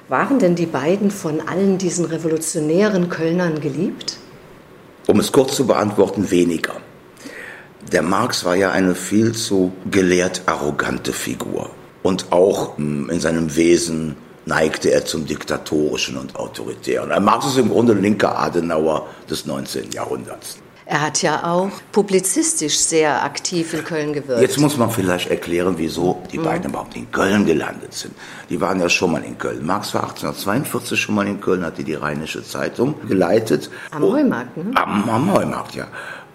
Waren 0.08 0.38
denn 0.38 0.54
die 0.54 0.66
beiden 0.66 1.10
von 1.10 1.40
allen 1.48 1.78
diesen 1.78 2.04
revolutionären 2.04 3.08
Kölnern 3.08 3.60
geliebt? 3.60 4.16
Um 5.06 5.18
es 5.20 5.32
kurz 5.32 5.56
zu 5.56 5.66
beantworten, 5.66 6.30
weniger. 6.30 6.74
Der 7.92 8.02
Marx 8.02 8.44
war 8.44 8.54
ja 8.54 8.70
eine 8.70 8.94
viel 8.94 9.32
zu 9.32 9.72
gelehrt 9.90 10.42
arrogante 10.46 11.12
Figur. 11.12 11.70
Und 12.02 12.30
auch 12.30 12.76
hm, 12.76 13.10
in 13.10 13.20
seinem 13.20 13.56
Wesen 13.56 14.16
neigte 14.46 14.90
er 14.90 15.04
zum 15.04 15.26
Diktatorischen 15.26 16.16
und 16.16 16.36
Autoritären. 16.36 17.22
Marx 17.24 17.46
ist 17.46 17.58
im 17.58 17.68
Grunde 17.68 17.94
linker 17.94 18.38
Adenauer 18.38 19.08
des 19.28 19.44
19. 19.44 19.90
Jahrhunderts. 19.90 20.58
Er 20.90 21.02
hat 21.02 21.22
ja 21.22 21.44
auch 21.44 21.70
publizistisch 21.92 22.76
sehr 22.76 23.22
aktiv 23.22 23.74
in 23.74 23.84
Köln 23.84 24.12
gewirkt. 24.12 24.42
Jetzt 24.42 24.58
muss 24.58 24.76
man 24.76 24.90
vielleicht 24.90 25.30
erklären, 25.30 25.74
wieso 25.76 26.20
die 26.32 26.38
mhm. 26.38 26.42
beiden 26.42 26.70
überhaupt 26.70 26.96
in 26.96 27.08
Köln 27.12 27.46
gelandet 27.46 27.94
sind. 27.94 28.12
Die 28.48 28.60
waren 28.60 28.80
ja 28.80 28.88
schon 28.88 29.12
mal 29.12 29.22
in 29.22 29.38
Köln. 29.38 29.64
Marx 29.64 29.94
war 29.94 30.02
1842 30.02 31.00
schon 31.00 31.14
mal 31.14 31.28
in 31.28 31.40
Köln, 31.40 31.64
hatte 31.64 31.84
die 31.84 31.94
Rheinische 31.94 32.42
Zeitung 32.42 32.96
geleitet. 33.06 33.70
Am 33.92 34.02
Heumarkt, 34.02 34.56
ne? 34.56 34.72
Am, 34.74 35.08
am 35.08 35.32
Heumarkt, 35.32 35.76
ja. 35.76 35.86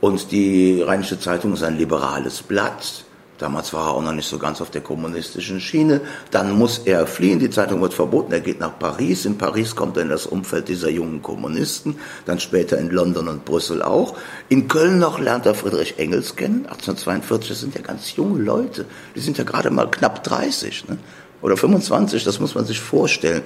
Und 0.06 0.32
die 0.32 0.84
Rheinische 0.84 1.20
Zeitung 1.20 1.54
ist 1.54 1.64
ein 1.64 1.80
liberales 1.80 2.44
Blatt. 2.44 3.06
Damals 3.40 3.74
war 3.74 3.88
er 3.88 3.94
auch 3.96 4.04
noch 4.04 4.14
nicht 4.14 4.30
so 4.30 4.38
ganz 4.38 4.62
auf 4.62 4.70
der 4.70 4.82
kommunistischen 4.82 5.60
Schiene. 5.60 6.00
Dann 6.30 6.52
muss 6.52 6.78
er 6.86 7.08
fliehen, 7.08 7.40
die 7.40 7.50
Zeitung 7.50 7.82
wird 7.82 7.96
verboten, 7.96 8.32
er 8.32 8.40
geht 8.40 8.60
nach 8.60 8.78
Paris. 8.78 9.26
In 9.26 9.40
Paris 9.40 9.76
kommt 9.76 9.98
er 9.98 10.04
in 10.04 10.10
das 10.10 10.28
Umfeld 10.28 10.68
dieser 10.68 10.92
jungen 10.92 11.24
Kommunisten, 11.24 11.96
dann 12.28 12.40
später 12.40 12.78
in 12.78 12.92
London 12.92 13.28
und 13.28 13.46
Brüssel 13.46 13.82
auch. 13.82 14.16
In 14.48 14.68
Köln 14.68 15.00
noch 15.00 15.18
lernt 15.18 15.48
er 15.48 15.56
Friedrich 15.56 15.98
Engels 15.98 16.36
kennen, 16.36 16.68
1842, 16.68 17.50
das 17.50 17.62
sind 17.62 17.74
ja 17.74 17.82
ganz 17.82 18.16
junge 18.16 18.44
Leute, 18.44 18.86
die 19.16 19.22
sind 19.22 19.40
ja 19.40 19.44
gerade 19.44 19.72
mal 19.72 19.90
knapp 19.90 20.24
30 20.24 20.88
ne? 20.88 21.00
oder 21.42 21.58
25, 21.58 22.24
das 22.24 22.40
muss 22.40 22.54
man 22.54 22.66
sich 22.66 22.80
vorstellen. 22.80 23.42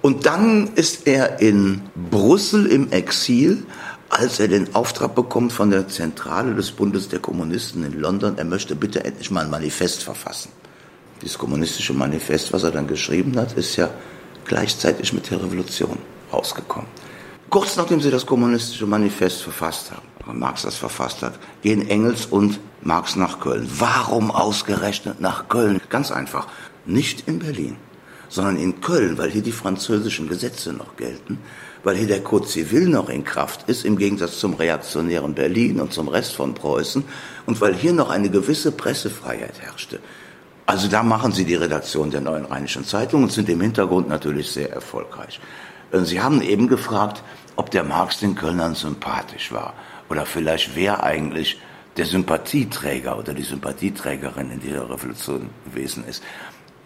Und 0.00 0.26
dann 0.26 0.72
ist 0.74 1.06
er 1.06 1.40
in 1.40 1.80
Brüssel 2.10 2.66
im 2.66 2.90
Exil, 2.90 3.62
als 4.12 4.38
er 4.38 4.46
den 4.46 4.74
Auftrag 4.74 5.14
bekommt 5.14 5.54
von 5.54 5.70
der 5.70 5.88
Zentrale 5.88 6.54
des 6.54 6.70
Bundes 6.70 7.08
der 7.08 7.18
Kommunisten 7.18 7.82
in 7.82 7.98
London, 7.98 8.36
er 8.36 8.44
möchte 8.44 8.76
bitte 8.76 9.02
endlich 9.06 9.30
mal 9.30 9.44
ein 9.44 9.50
Manifest 9.50 10.02
verfassen. 10.02 10.52
Dieses 11.22 11.38
kommunistische 11.38 11.94
Manifest, 11.94 12.52
was 12.52 12.62
er 12.62 12.72
dann 12.72 12.86
geschrieben 12.86 13.34
hat, 13.38 13.54
ist 13.54 13.74
ja 13.76 13.88
gleichzeitig 14.44 15.14
mit 15.14 15.30
der 15.30 15.42
Revolution 15.42 15.96
rausgekommen. 16.30 16.90
Kurz 17.48 17.76
nachdem 17.76 18.02
sie 18.02 18.10
das 18.10 18.26
kommunistische 18.26 18.86
Manifest 18.86 19.42
verfasst 19.44 19.90
haben, 19.90 20.38
Marx 20.38 20.62
das 20.62 20.76
verfasst 20.76 21.22
hat, 21.22 21.38
gehen 21.62 21.88
Engels 21.88 22.26
und 22.26 22.60
Marx 22.82 23.16
nach 23.16 23.40
Köln. 23.40 23.66
Warum 23.78 24.30
ausgerechnet 24.30 25.22
nach 25.22 25.48
Köln? 25.48 25.80
Ganz 25.88 26.12
einfach. 26.12 26.48
Nicht 26.84 27.26
in 27.26 27.38
Berlin, 27.38 27.76
sondern 28.28 28.58
in 28.58 28.82
Köln, 28.82 29.16
weil 29.16 29.30
hier 29.30 29.42
die 29.42 29.52
französischen 29.52 30.28
Gesetze 30.28 30.74
noch 30.74 30.96
gelten 30.96 31.38
weil 31.84 31.96
hier 31.96 32.06
der 32.06 32.22
Code 32.22 32.46
Zivil 32.46 32.88
noch 32.88 33.08
in 33.08 33.24
Kraft 33.24 33.68
ist, 33.68 33.84
im 33.84 33.96
Gegensatz 33.96 34.38
zum 34.38 34.54
reaktionären 34.54 35.34
Berlin 35.34 35.80
und 35.80 35.92
zum 35.92 36.08
Rest 36.08 36.34
von 36.34 36.54
Preußen, 36.54 37.04
und 37.46 37.60
weil 37.60 37.74
hier 37.74 37.92
noch 37.92 38.10
eine 38.10 38.30
gewisse 38.30 38.72
Pressefreiheit 38.72 39.60
herrschte. 39.60 40.00
Also 40.64 40.88
da 40.88 41.02
machen 41.02 41.32
Sie 41.32 41.44
die 41.44 41.56
Redaktion 41.56 42.10
der 42.10 42.20
Neuen 42.20 42.44
Rheinischen 42.44 42.84
Zeitung 42.84 43.24
und 43.24 43.32
sind 43.32 43.48
im 43.48 43.60
Hintergrund 43.60 44.08
natürlich 44.08 44.50
sehr 44.50 44.72
erfolgreich. 44.72 45.40
Sie 45.92 46.20
haben 46.20 46.40
eben 46.40 46.68
gefragt, 46.68 47.22
ob 47.56 47.70
der 47.70 47.84
Marx 47.84 48.20
den 48.20 48.34
Kölnern 48.34 48.74
sympathisch 48.74 49.52
war 49.52 49.74
oder 50.08 50.24
vielleicht 50.24 50.74
wer 50.74 51.02
eigentlich 51.02 51.60
der 51.96 52.06
Sympathieträger 52.06 53.18
oder 53.18 53.34
die 53.34 53.42
Sympathieträgerin 53.42 54.50
in 54.50 54.60
dieser 54.60 54.88
Revolution 54.88 55.50
gewesen 55.66 56.04
ist. 56.08 56.22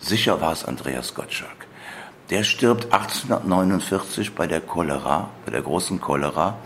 Sicher 0.00 0.40
war 0.40 0.52
es 0.52 0.64
Andreas 0.64 1.14
Gottschalk. 1.14 1.66
Der 2.30 2.42
stirbt 2.42 2.92
1849 2.92 4.34
bei 4.34 4.48
der 4.48 4.60
Cholera, 4.60 5.30
bei 5.44 5.52
der 5.52 5.62
großen 5.62 6.00
Cholera, 6.00 6.58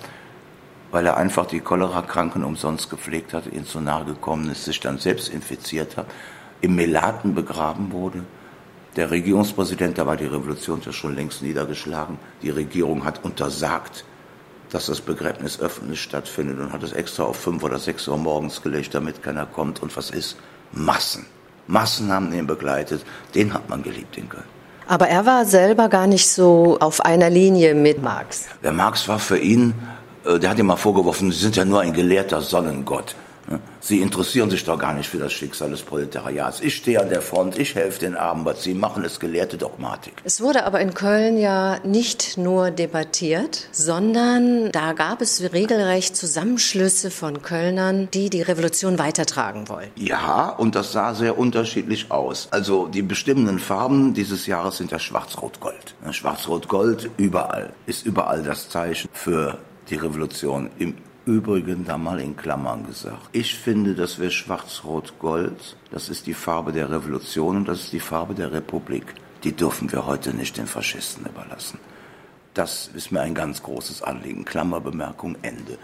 weil 0.90 1.04
er 1.04 1.18
einfach 1.18 1.44
die 1.44 1.60
Cholera-Kranken 1.60 2.44
umsonst 2.44 2.88
gepflegt 2.88 3.34
hat, 3.34 3.46
ihnen 3.46 3.66
zu 3.66 3.78
nahe 3.78 4.06
gekommen 4.06 4.50
ist, 4.50 4.64
sich 4.64 4.80
dann 4.80 4.96
selbst 4.96 5.28
infiziert 5.28 5.98
hat, 5.98 6.06
im 6.62 6.76
Melaten 6.76 7.34
begraben 7.34 7.92
wurde. 7.92 8.24
Der 8.96 9.10
Regierungspräsident, 9.10 9.98
da 9.98 10.06
war 10.06 10.16
die 10.16 10.24
Revolution 10.24 10.80
ja 10.82 10.92
schon 10.92 11.14
längst 11.14 11.42
niedergeschlagen, 11.42 12.18
die 12.40 12.50
Regierung 12.50 13.04
hat 13.04 13.22
untersagt, 13.22 14.06
dass 14.70 14.86
das 14.86 15.02
Begräbnis 15.02 15.60
öffentlich 15.60 16.00
stattfindet 16.00 16.58
und 16.58 16.72
hat 16.72 16.82
es 16.82 16.94
extra 16.94 17.24
auf 17.24 17.36
fünf 17.36 17.62
oder 17.62 17.78
sechs 17.78 18.08
Uhr 18.08 18.16
morgens 18.16 18.62
gelegt, 18.62 18.94
damit 18.94 19.22
keiner 19.22 19.44
kommt. 19.44 19.82
Und 19.82 19.94
was 19.94 20.10
ist? 20.10 20.38
Massen. 20.72 21.26
Massen 21.66 22.10
haben 22.10 22.32
ihn 22.32 22.46
begleitet. 22.46 23.04
Den 23.34 23.52
hat 23.52 23.68
man 23.68 23.82
geliebt 23.82 24.16
in 24.16 24.28
Köln. 24.28 24.59
Aber 24.90 25.06
er 25.06 25.24
war 25.24 25.44
selber 25.44 25.88
gar 25.88 26.08
nicht 26.08 26.28
so 26.28 26.76
auf 26.80 27.00
einer 27.02 27.30
Linie 27.30 27.76
mit 27.76 28.02
Marx. 28.02 28.46
Der 28.64 28.72
Marx 28.72 29.06
war 29.06 29.20
für 29.20 29.38
ihn, 29.38 29.72
äh, 30.26 30.40
der 30.40 30.50
hat 30.50 30.58
ihm 30.58 30.66
mal 30.66 30.74
vorgeworfen, 30.74 31.30
Sie 31.30 31.38
sind 31.38 31.54
ja 31.54 31.64
nur 31.64 31.80
ein 31.80 31.92
gelehrter 31.92 32.40
Sonnengott. 32.40 33.14
Sie 33.80 34.00
interessieren 34.00 34.50
sich 34.50 34.64
doch 34.64 34.78
gar 34.78 34.94
nicht 34.94 35.08
für 35.08 35.18
das 35.18 35.32
Schicksal 35.32 35.70
des 35.70 35.82
Proletariats. 35.82 36.60
Ich 36.60 36.76
stehe 36.76 37.00
an 37.00 37.08
der 37.08 37.22
Front, 37.22 37.58
ich 37.58 37.74
helfe 37.74 37.98
den 37.98 38.16
Armen, 38.16 38.44
was 38.44 38.62
Sie 38.62 38.74
machen, 38.74 39.04
ist 39.04 39.18
gelehrte 39.18 39.56
Dogmatik. 39.56 40.12
Es 40.22 40.40
wurde 40.40 40.64
aber 40.64 40.80
in 40.80 40.94
Köln 40.94 41.38
ja 41.38 41.78
nicht 41.82 42.38
nur 42.38 42.70
debattiert, 42.70 43.68
sondern 43.72 44.70
da 44.70 44.92
gab 44.92 45.20
es 45.20 45.52
regelrecht 45.52 46.14
Zusammenschlüsse 46.16 47.10
von 47.10 47.42
Kölnern, 47.42 48.08
die 48.12 48.30
die 48.30 48.42
Revolution 48.42 48.98
weitertragen 48.98 49.68
wollen. 49.68 49.90
Ja, 49.96 50.50
und 50.50 50.74
das 50.74 50.92
sah 50.92 51.14
sehr 51.14 51.38
unterschiedlich 51.38 52.10
aus. 52.10 52.48
Also 52.50 52.86
die 52.86 53.02
bestimmenden 53.02 53.58
Farben 53.58 54.14
dieses 54.14 54.46
Jahres 54.46 54.76
sind 54.76 54.92
ja 54.92 54.98
Schwarz-Rot-Gold. 54.98 55.94
Schwarz-Rot-Gold 56.10 57.10
überall, 57.16 57.72
ist 57.86 58.06
überall 58.06 58.42
das 58.42 58.68
Zeichen 58.68 59.08
für 59.12 59.58
die 59.88 59.96
Revolution. 59.96 60.70
Im 60.78 60.94
Übrigen 61.30 61.84
da 61.84 61.96
mal 61.96 62.20
in 62.20 62.36
Klammern 62.36 62.84
gesagt. 62.84 63.28
Ich 63.30 63.54
finde, 63.54 63.94
dass 63.94 64.18
wir 64.18 64.30
Schwarz-Rot-Gold, 64.30 65.76
das 65.92 66.08
ist 66.08 66.26
die 66.26 66.34
Farbe 66.34 66.72
der 66.72 66.90
Revolution 66.90 67.58
und 67.58 67.68
das 67.68 67.84
ist 67.84 67.92
die 67.92 68.00
Farbe 68.00 68.34
der 68.34 68.50
Republik. 68.50 69.14
Die 69.44 69.52
dürfen 69.52 69.92
wir 69.92 70.06
heute 70.06 70.34
nicht 70.34 70.56
den 70.56 70.66
Faschisten 70.66 71.26
überlassen. 71.26 71.78
Das 72.52 72.90
ist 72.94 73.12
mir 73.12 73.20
ein 73.20 73.34
ganz 73.34 73.62
großes 73.62 74.02
Anliegen. 74.02 74.44
Klammerbemerkung, 74.44 75.36
Ende. 75.42 75.78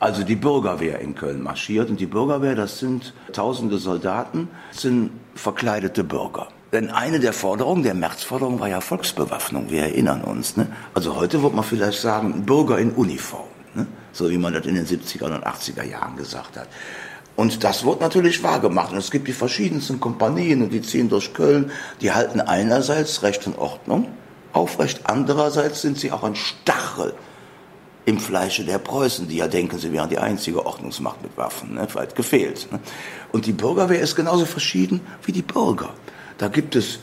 Also 0.00 0.24
die 0.24 0.34
Bürgerwehr 0.34 0.98
in 0.98 1.14
Köln 1.14 1.40
marschiert 1.40 1.88
und 1.88 2.00
die 2.00 2.06
Bürgerwehr, 2.06 2.56
das 2.56 2.80
sind 2.80 3.14
tausende 3.32 3.78
Soldaten, 3.78 4.48
sind 4.72 5.12
verkleidete 5.36 6.02
Bürger. 6.02 6.48
Denn 6.72 6.90
eine 6.90 7.20
der 7.20 7.32
Forderungen, 7.32 7.84
der 7.84 7.94
Märzforderung 7.94 8.58
war 8.58 8.68
ja 8.68 8.80
Volksbewaffnung, 8.80 9.70
wir 9.70 9.82
erinnern 9.82 10.22
uns. 10.22 10.56
Ne? 10.56 10.66
Also 10.94 11.14
heute 11.14 11.40
wird 11.44 11.54
man 11.54 11.64
vielleicht 11.64 12.00
sagen, 12.00 12.44
Bürger 12.44 12.78
in 12.78 12.90
Uniform? 12.90 13.53
So 14.14 14.30
wie 14.30 14.38
man 14.38 14.54
das 14.54 14.64
in 14.64 14.74
den 14.76 14.86
70er 14.86 15.24
und 15.24 15.44
80er 15.44 15.84
Jahren 15.84 16.16
gesagt 16.16 16.56
hat. 16.56 16.68
Und 17.36 17.64
das 17.64 17.84
wird 17.84 18.00
natürlich 18.00 18.42
wahrgemacht. 18.42 18.92
Und 18.92 18.98
es 18.98 19.10
gibt 19.10 19.28
die 19.28 19.32
verschiedensten 19.32 20.00
Kompanien 20.00 20.62
und 20.62 20.72
die 20.72 20.82
ziehen 20.82 21.08
durch 21.08 21.34
Köln. 21.34 21.72
Die 22.00 22.12
halten 22.12 22.40
einerseits 22.40 23.22
Recht 23.22 23.46
und 23.46 23.58
Ordnung 23.58 24.08
aufrecht, 24.52 25.00
andererseits 25.04 25.82
sind 25.82 25.98
sie 25.98 26.12
auch 26.12 26.22
ein 26.22 26.36
Stachel 26.36 27.12
im 28.06 28.20
Fleische 28.20 28.64
der 28.64 28.78
Preußen, 28.78 29.28
die 29.28 29.38
ja 29.38 29.48
denken, 29.48 29.78
sie 29.78 29.92
wären 29.92 30.10
die 30.10 30.18
einzige 30.18 30.64
Ordnungsmacht 30.64 31.22
mit 31.22 31.36
Waffen, 31.36 31.74
ne? 31.74 31.88
weit 31.94 32.14
gefehlt. 32.14 32.70
Ne? 32.70 32.78
Und 33.32 33.46
die 33.46 33.52
Bürgerwehr 33.52 34.00
ist 34.00 34.14
genauso 34.14 34.44
verschieden 34.44 35.00
wie 35.24 35.32
die 35.32 35.42
Bürger. 35.42 35.90
Da 36.38 36.48
gibt 36.48 36.76
es 36.76 37.00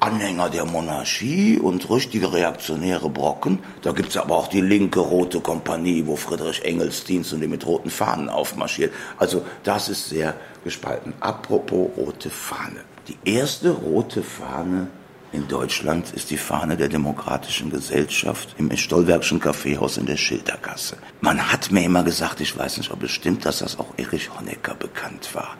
Anhänger 0.00 0.48
der 0.48 0.64
Monarchie 0.64 1.58
und 1.58 1.90
richtige 1.90 2.32
reaktionäre 2.32 3.10
Brocken. 3.10 3.58
Da 3.82 3.92
gibt's 3.92 4.16
aber 4.16 4.36
auch 4.36 4.48
die 4.48 4.60
linke 4.60 5.00
Rote 5.00 5.40
Kompanie, 5.40 6.06
wo 6.06 6.14
Friedrich 6.14 6.64
Engels 6.64 7.04
Dienst 7.04 7.32
und 7.32 7.40
die 7.40 7.48
mit 7.48 7.66
roten 7.66 7.90
Fahnen 7.90 8.28
aufmarschiert. 8.28 8.92
Also 9.16 9.44
das 9.64 9.88
ist 9.88 10.08
sehr 10.08 10.34
gespalten. 10.62 11.14
Apropos 11.20 11.90
rote 11.96 12.30
Fahne. 12.30 12.84
Die 13.08 13.16
erste 13.24 13.70
rote 13.70 14.22
Fahne 14.22 14.88
in 15.32 15.48
Deutschland 15.48 16.12
ist 16.12 16.30
die 16.30 16.38
Fahne 16.38 16.76
der 16.76 16.88
Demokratischen 16.88 17.70
Gesellschaft 17.70 18.54
im 18.56 18.74
Stollwerkschen 18.74 19.40
Kaffeehaus 19.40 19.98
in 19.98 20.06
der 20.06 20.16
Schildergasse. 20.16 20.96
Man 21.20 21.52
hat 21.52 21.70
mir 21.70 21.84
immer 21.84 22.02
gesagt, 22.02 22.40
ich 22.40 22.56
weiß 22.56 22.78
nicht, 22.78 22.90
ob 22.92 23.02
es 23.02 23.10
stimmt, 23.10 23.44
dass 23.44 23.58
das 23.58 23.78
auch 23.78 23.92
Erich 23.96 24.30
Honecker 24.38 24.74
bekannt 24.74 25.34
war 25.34 25.56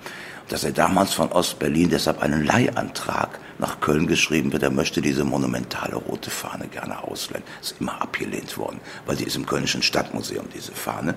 dass 0.49 0.65
er 0.65 0.73
damals 0.73 1.13
von 1.13 1.31
Ostberlin 1.31 1.91
deshalb 1.91 2.23
einen 2.23 2.45
Leihantrag 2.45 3.39
nach 3.59 3.81
Köln 3.81 4.07
geschrieben 4.07 4.53
wird. 4.53 4.63
Er 4.63 4.71
möchte 4.71 5.01
diese 5.01 5.25
monumentale 5.25 5.97
rote 5.97 6.31
Fahne 6.31 6.69
gerne 6.69 7.03
ausleihen. 7.03 7.43
Ist 7.61 7.75
immer 7.81 8.01
abgelehnt 8.01 8.57
worden, 8.57 8.81
weil 9.07 9.17
die 9.17 9.25
ist 9.25 9.37
im 9.37 9.47
Kölnischen 9.47 9.83
Stadtmuseum, 9.83 10.47
diese 10.55 10.73
Fahne. 10.73 11.15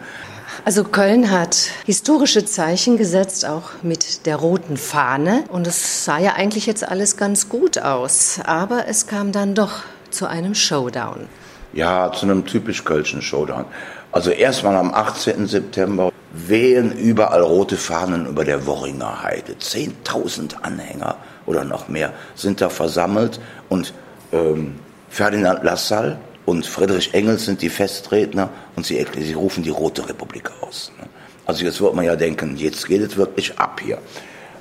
Also 0.65 0.83
Köln 0.83 1.29
hat 1.31 1.69
historische 1.85 2.45
Zeichen 2.45 2.97
gesetzt, 2.97 3.45
auch 3.45 3.69
mit 3.83 4.25
der 4.25 4.37
roten 4.37 4.77
Fahne. 4.77 5.43
Und 5.49 5.67
es 5.67 6.05
sah 6.05 6.19
ja 6.19 6.33
eigentlich 6.33 6.65
jetzt 6.65 6.87
alles 6.87 7.17
ganz 7.17 7.47
gut 7.47 7.77
aus. 7.77 8.39
Aber 8.43 8.87
es 8.87 9.07
kam 9.07 9.31
dann 9.31 9.55
doch 9.55 9.83
zu 10.09 10.27
einem 10.27 10.55
Showdown. 10.55 11.27
Ja, 11.73 12.11
zu 12.11 12.25
einem 12.25 12.45
typisch 12.45 12.83
kölschen 12.83 13.21
Showdown. 13.21 13.65
Also 14.11 14.29
erstmal 14.29 14.75
am 14.75 14.93
18. 14.93 15.47
September 15.47 16.10
wehen 16.33 16.91
überall 16.91 17.41
rote 17.41 17.77
Fahnen 17.77 18.25
über 18.25 18.45
der 18.45 18.65
Worringer 18.65 19.23
Heide. 19.23 19.57
Zehntausend 19.57 20.63
Anhänger 20.63 21.17
oder 21.45 21.63
noch 21.63 21.87
mehr 21.87 22.13
sind 22.35 22.61
da 22.61 22.69
versammelt 22.69 23.39
und 23.69 23.93
ähm, 24.31 24.75
Ferdinand 25.09 25.63
Lassalle 25.63 26.17
und 26.45 26.65
Friedrich 26.65 27.13
Engels 27.13 27.45
sind 27.45 27.61
die 27.61 27.69
Festredner 27.69 28.49
und 28.75 28.85
sie, 28.85 29.05
sie 29.17 29.33
rufen 29.33 29.63
die 29.63 29.69
Rote 29.69 30.07
Republik 30.07 30.49
aus. 30.61 30.91
Ne? 30.99 31.07
Also 31.45 31.65
jetzt 31.65 31.81
wird 31.81 31.93
man 31.95 32.05
ja 32.05 32.15
denken, 32.15 32.55
jetzt 32.57 32.87
geht 32.87 33.01
es 33.01 33.17
wirklich 33.17 33.59
ab 33.59 33.81
hier. 33.83 33.97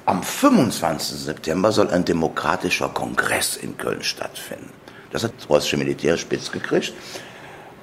Am 0.07 0.23
25. 0.23 1.19
September 1.19 1.71
soll 1.71 1.91
ein 1.91 2.05
demokratischer 2.05 2.89
Kongress 2.89 3.57
in 3.57 3.77
Köln 3.77 4.03
stattfinden. 4.03 4.71
Das 5.13 5.23
hat 5.23 5.33
das 5.37 5.47
preußische 5.47 5.77
Militär 5.77 6.17
spitz 6.17 6.51
gekriegt. 6.51 6.93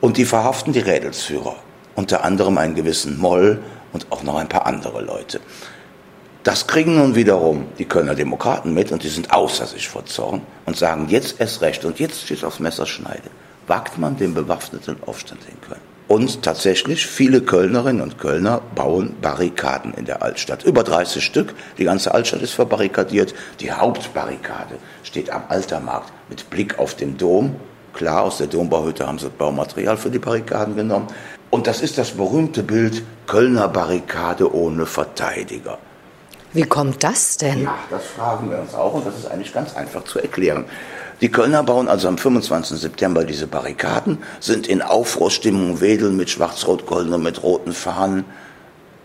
Und 0.02 0.18
die 0.18 0.26
verhaften 0.26 0.74
die 0.74 0.80
Rädelsführer, 0.80 1.56
unter 1.98 2.24
anderem 2.24 2.58
einen 2.58 2.76
gewissen 2.76 3.20
Moll 3.20 3.60
und 3.92 4.08
auch 4.12 4.24
noch 4.24 4.38
ein 4.38 4.48
paar 4.48 4.66
andere 4.66 5.02
Leute. 5.02 5.42
Das 6.44 6.68
kriegen 6.68 6.96
nun 6.96 7.16
wiederum 7.16 7.66
die 7.78 7.86
Kölner 7.86 8.16
Demokraten 8.16 8.74
mit 8.74 8.94
und 8.94 9.04
die 9.04 9.10
sind 9.10 9.34
außer 9.34 9.66
sich 9.66 9.90
vor 9.90 10.06
Zorn 10.06 10.44
und 10.66 10.78
sagen, 10.78 11.08
jetzt 11.10 11.42
erst 11.42 11.62
recht 11.62 11.84
und 11.84 12.00
jetzt 12.00 12.22
steht 12.22 12.46
aufs 12.46 12.62
Messerschneide. 12.62 13.30
Wagt 13.66 13.98
man 13.98 14.16
den 14.16 14.34
bewaffneten 14.34 14.96
Aufstand 15.06 15.42
in 15.50 15.60
Köln. 15.60 15.82
Und 16.08 16.44
tatsächlich, 16.44 17.06
viele 17.06 17.42
Kölnerinnen 17.42 18.02
und 18.02 18.18
Kölner 18.18 18.62
bauen 18.76 19.16
Barrikaden 19.22 19.94
in 19.94 20.06
der 20.06 20.22
Altstadt. 20.22 20.64
Über 20.64 20.84
30 20.84 21.22
Stück. 21.22 21.54
Die 21.78 21.84
ganze 21.84 22.14
Altstadt 22.14 22.42
ist 22.42 22.54
verbarrikadiert. 22.54 23.36
Die 23.60 23.74
Hauptbarrikade 23.74 24.76
steht 25.04 25.30
am 25.32 25.44
Altermarkt 25.50 26.14
mit 26.30 26.50
Blick 26.50 26.80
auf 26.80 26.96
den 26.96 27.18
Dom. 27.18 27.58
Klar, 27.92 28.22
aus 28.22 28.38
der 28.38 28.48
Dombauhütte 28.48 29.06
haben 29.06 29.20
sie 29.20 29.30
Baumaterial 29.30 29.98
für 29.98 30.10
die 30.10 30.20
Barrikaden 30.20 30.78
genommen. 30.78 31.08
Und 31.50 31.68
das 31.68 31.82
ist 31.82 31.98
das 31.98 32.12
berühmte 32.12 32.64
Bild 32.64 33.04
Kölner 33.26 33.68
Barrikade 33.68 34.54
ohne 34.54 34.86
Verteidiger. 34.86 35.78
Wie 36.54 36.64
kommt 36.64 37.04
das 37.04 37.38
denn? 37.38 37.64
Ja, 37.64 37.78
das 37.90 38.06
fragen 38.06 38.50
wir 38.50 38.60
uns 38.60 38.74
auch 38.74 38.94
und 38.94 39.06
das 39.06 39.18
ist 39.18 39.30
eigentlich 39.30 39.54
ganz 39.54 39.76
einfach 39.76 40.04
zu 40.06 40.20
erklären. 40.20 40.66
Die 41.22 41.30
Kölner 41.30 41.64
bauen 41.64 41.88
also 41.88 42.08
am 42.08 42.18
25. 42.18 42.80
September 42.80 43.24
diese 43.24 43.48
Barrikaden, 43.48 44.20
sind 44.40 44.68
in 44.68 44.82
Aufruhrstimmung, 44.82 45.82
wedeln 45.82 46.16
mit 46.16 46.30
schwarz-rot-golden 46.30 47.14
und 47.14 47.24
mit 47.24 47.44
roten 47.44 47.74
Fahnen. 47.74 48.26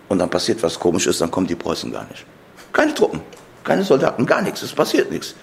Und 0.09 0.19
dann 0.19 0.29
passiert 0.29 0.63
was 0.63 0.79
Komisches, 0.79 1.19
dann 1.19 1.31
kommen 1.31 1.47
die 1.47 1.55
Preußen 1.55 1.91
gar 1.91 2.05
nicht. 2.05 2.27
Keine 2.73 2.93
Truppen, 2.95 3.21
keine 3.65 3.83
Soldaten, 3.83 4.27
gar 4.27 4.43
nichts, 4.43 4.63
es 4.63 4.73
passiert 4.73 5.11
nichts. 5.11 5.35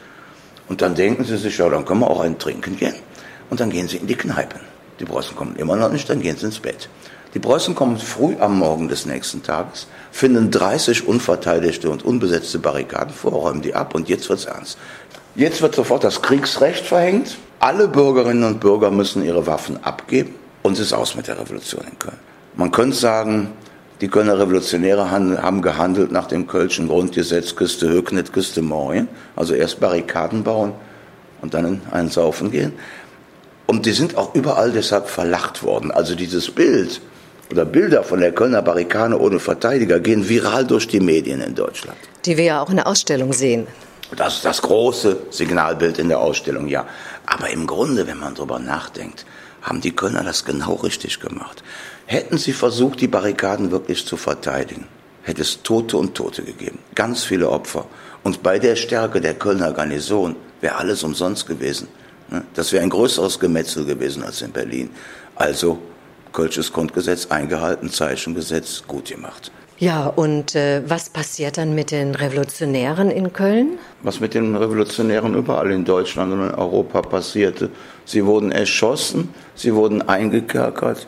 Und 0.67 0.81
dann 0.81 0.93
denken 0.93 1.23
sie 1.23 1.37
sich, 1.37 1.57
ja, 1.57 1.67
dann 1.69 1.85
können 1.85 2.01
wir 2.01 2.09
auch 2.09 2.19
einen 2.19 2.37
trinken 2.37 2.77
gehen. 2.77 2.95
Und 3.49 3.59
dann 3.59 3.71
gehen 3.71 3.87
sie 3.87 3.97
in 3.97 4.05
die 4.05 4.15
Kneipen. 4.15 4.61
Die 4.99 5.05
Preußen 5.05 5.35
kommen 5.35 5.55
immer 5.55 5.75
noch 5.75 5.91
nicht, 5.91 6.09
dann 6.09 6.21
gehen 6.21 6.37
sie 6.37 6.45
ins 6.45 6.59
Bett. 6.59 6.89
Die 7.33 7.39
Preußen 7.39 7.75
kommen 7.75 7.97
früh 7.97 8.35
am 8.39 8.57
Morgen 8.57 8.87
des 8.87 9.05
nächsten 9.05 9.43
Tages, 9.43 9.87
finden 10.11 10.49
30 10.49 11.07
unverteidigte 11.07 11.89
und 11.89 12.03
unbesetzte 12.03 12.59
Barrikaden 12.59 13.13
vor, 13.13 13.33
räumen 13.33 13.61
die 13.61 13.75
ab 13.75 13.93
und 13.93 14.09
jetzt 14.09 14.29
wird's 14.29 14.45
ernst. 14.45 14.77
Jetzt 15.35 15.61
wird 15.61 15.75
sofort 15.75 16.03
das 16.03 16.21
Kriegsrecht 16.21 16.85
verhängt. 16.85 17.37
Alle 17.59 17.87
Bürgerinnen 17.87 18.43
und 18.43 18.59
Bürger 18.59 18.89
müssen 18.89 19.23
ihre 19.23 19.45
Waffen 19.45 19.83
abgeben 19.83 20.35
und 20.63 20.73
es 20.73 20.79
ist 20.79 20.93
aus 20.93 21.15
mit 21.15 21.27
der 21.27 21.39
Revolution 21.39 21.83
in 21.89 21.99
Köln. 21.99 22.17
Man 22.55 22.71
könnte 22.71 22.97
sagen, 22.97 23.49
die 24.01 24.07
Kölner 24.07 24.39
Revolutionäre 24.39 25.11
haben 25.11 25.61
gehandelt 25.61 26.11
nach 26.11 26.27
dem 26.27 26.47
Kölschen 26.47 26.87
Grundgesetz 26.87 27.55
Küste 27.55 27.89
Höcknet, 27.89 28.31
Küste 28.31 28.61
Morien. 28.61 29.09
Also 29.35 29.53
erst 29.53 29.81
Barrikaden 29.81 30.43
bauen 30.43 30.71
und 31.41 31.53
dann 31.53 31.65
in 31.65 31.81
einen 31.91 32.09
Saufen 32.09 32.49
gehen. 32.49 32.73
Und 33.69 33.85
die 33.85 33.91
sind 33.91 34.17
auch 34.17 34.33
überall 34.33 34.71
deshalb 34.71 35.07
verlacht 35.07 35.61
worden. 35.61 35.91
Also 35.91 36.15
dieses 36.15 36.49
Bild 36.49 37.01
oder 37.51 37.65
Bilder 37.65 38.03
von 38.03 38.19
der 38.19 38.31
Kölner 38.31 38.63
Barrikade 38.63 39.21
ohne 39.21 39.39
Verteidiger 39.39 39.99
gehen 39.99 40.27
viral 40.27 40.65
durch 40.65 40.87
die 40.87 40.99
Medien 40.99 41.39
in 41.39 41.53
Deutschland. 41.53 41.99
Die 42.25 42.35
wir 42.35 42.45
ja 42.45 42.61
auch 42.63 42.71
in 42.71 42.77
der 42.77 42.87
Ausstellung 42.87 43.31
sehen. 43.31 43.67
Das 44.15 44.37
ist 44.37 44.45
das 44.45 44.63
große 44.63 45.17
Signalbild 45.29 45.99
in 45.99 46.09
der 46.09 46.19
Ausstellung, 46.19 46.67
ja. 46.67 46.87
Aber 47.27 47.51
im 47.51 47.67
Grunde, 47.67 48.07
wenn 48.07 48.17
man 48.17 48.33
darüber 48.33 48.57
nachdenkt, 48.57 49.27
haben 49.61 49.81
die 49.81 49.95
Kölner 49.95 50.23
das 50.23 50.45
genau 50.45 50.73
richtig 50.73 51.19
gemacht. 51.19 51.61
Hätten 52.07 52.39
sie 52.39 52.53
versucht, 52.53 53.01
die 53.01 53.07
Barrikaden 53.07 53.69
wirklich 53.69 54.03
zu 54.07 54.17
verteidigen, 54.17 54.87
hätte 55.21 55.43
es 55.43 55.61
Tote 55.61 55.95
und 55.97 56.15
Tote 56.15 56.41
gegeben. 56.41 56.79
Ganz 56.95 57.23
viele 57.23 57.47
Opfer. 57.51 57.85
Und 58.23 58.41
bei 58.41 58.57
der 58.57 58.75
Stärke 58.75 59.21
der 59.21 59.35
Kölner 59.35 59.73
Garnison 59.73 60.35
wäre 60.59 60.77
alles 60.77 61.03
umsonst 61.03 61.45
gewesen. 61.45 61.87
Ne? 62.31 62.43
Das 62.53 62.71
wäre 62.71 62.83
ein 62.83 62.89
größeres 62.89 63.39
Gemetzel 63.39 63.85
gewesen 63.85 64.23
als 64.23 64.41
in 64.41 64.51
Berlin. 64.51 64.89
Also 65.35 65.79
Kölsches 66.31 66.71
Grundgesetz 66.71 67.25
eingehalten, 67.27 67.89
Zeichengesetz 67.89 68.83
gut 68.87 69.09
gemacht. 69.09 69.51
Ja, 69.79 70.07
und 70.07 70.55
äh, 70.55 70.81
was 70.85 71.09
passiert 71.09 71.57
dann 71.57 71.73
mit 71.73 71.91
den 71.91 72.13
Revolutionären 72.13 73.09
in 73.09 73.31
Köln? 73.31 73.79
Was 74.03 74.19
mit 74.19 74.33
den 74.33 74.55
Revolutionären 74.55 75.35
überall 75.35 75.71
in 75.71 75.85
Deutschland 75.85 76.33
und 76.33 76.49
in 76.49 76.53
Europa 76.53 77.01
passierte. 77.01 77.69
Sie 78.05 78.25
wurden 78.25 78.51
erschossen, 78.51 79.33
sie 79.55 79.73
wurden 79.73 80.01
eingekerkert 80.01 81.07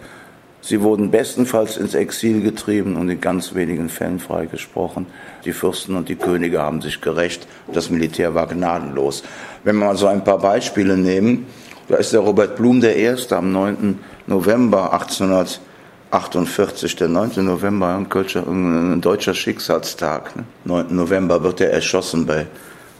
Sie 0.62 0.82
wurden 0.82 1.10
bestenfalls 1.10 1.78
ins 1.78 1.96
Exil 1.96 2.42
getrieben 2.42 2.96
und 2.96 3.10
in 3.10 3.20
ganz 3.20 3.56
wenigen 3.56 3.90
Fällen 3.90 4.20
freigesprochen. 4.20 5.08
Die 5.44 5.54
Fürsten 5.54 5.96
und 5.96 6.08
die 6.08 6.16
Könige 6.16 6.62
haben 6.62 6.82
sich 6.82 7.02
gerecht. 7.02 7.48
Das 7.74 7.90
Militär 7.90 8.36
war 8.36 8.46
gnadenlos. 8.46 9.24
Wenn 9.64 9.78
wir 9.78 9.88
mal 9.88 9.98
so 9.98 10.06
ein 10.06 10.24
paar 10.24 10.38
Beispiele 10.38 10.98
nehmen, 10.98 11.48
da 11.88 11.98
ist 11.98 12.14
der 12.14 12.20
Robert 12.20 12.58
Blum 12.58 12.80
der 12.80 12.96
Erste 12.96 13.38
am 13.38 13.52
9. 13.52 13.98
November 14.28 14.94
1848, 14.94 16.96
der 16.96 17.08
9. 17.08 17.44
November, 17.44 17.96
ein, 17.96 19.02
deutscher 19.02 19.34
Schicksalstag. 19.34 20.32
9. 20.66 20.96
November 20.96 21.42
wird 21.44 21.60
er 21.60 21.74
erschossen 21.74 22.28
bei 22.28 22.46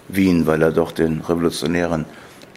Wien, 0.08 0.48
weil 0.48 0.64
er 0.64 0.72
doch 0.72 0.92
den 0.92 1.22
Revolutionären 1.22 2.06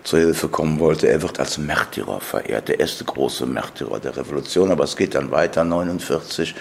zur 0.05 0.21
Hilfe 0.21 0.49
kommen 0.49 0.79
wollte. 0.79 1.09
Er 1.09 1.23
wird 1.23 1.41
als 1.41 1.59
Märtyrer 1.59 2.21
verehrt, 2.21 2.69
der 2.69 2.79
erste 2.79 3.05
große 3.05 3.47
Märtyrer 3.47 3.99
der 3.99 4.17
Revolution. 4.17 4.71
Aber 4.71 4.85
es 4.85 4.97
geht 4.97 5.15
dann 5.15 5.31
weiter, 5.31 5.65
49. 5.65 6.55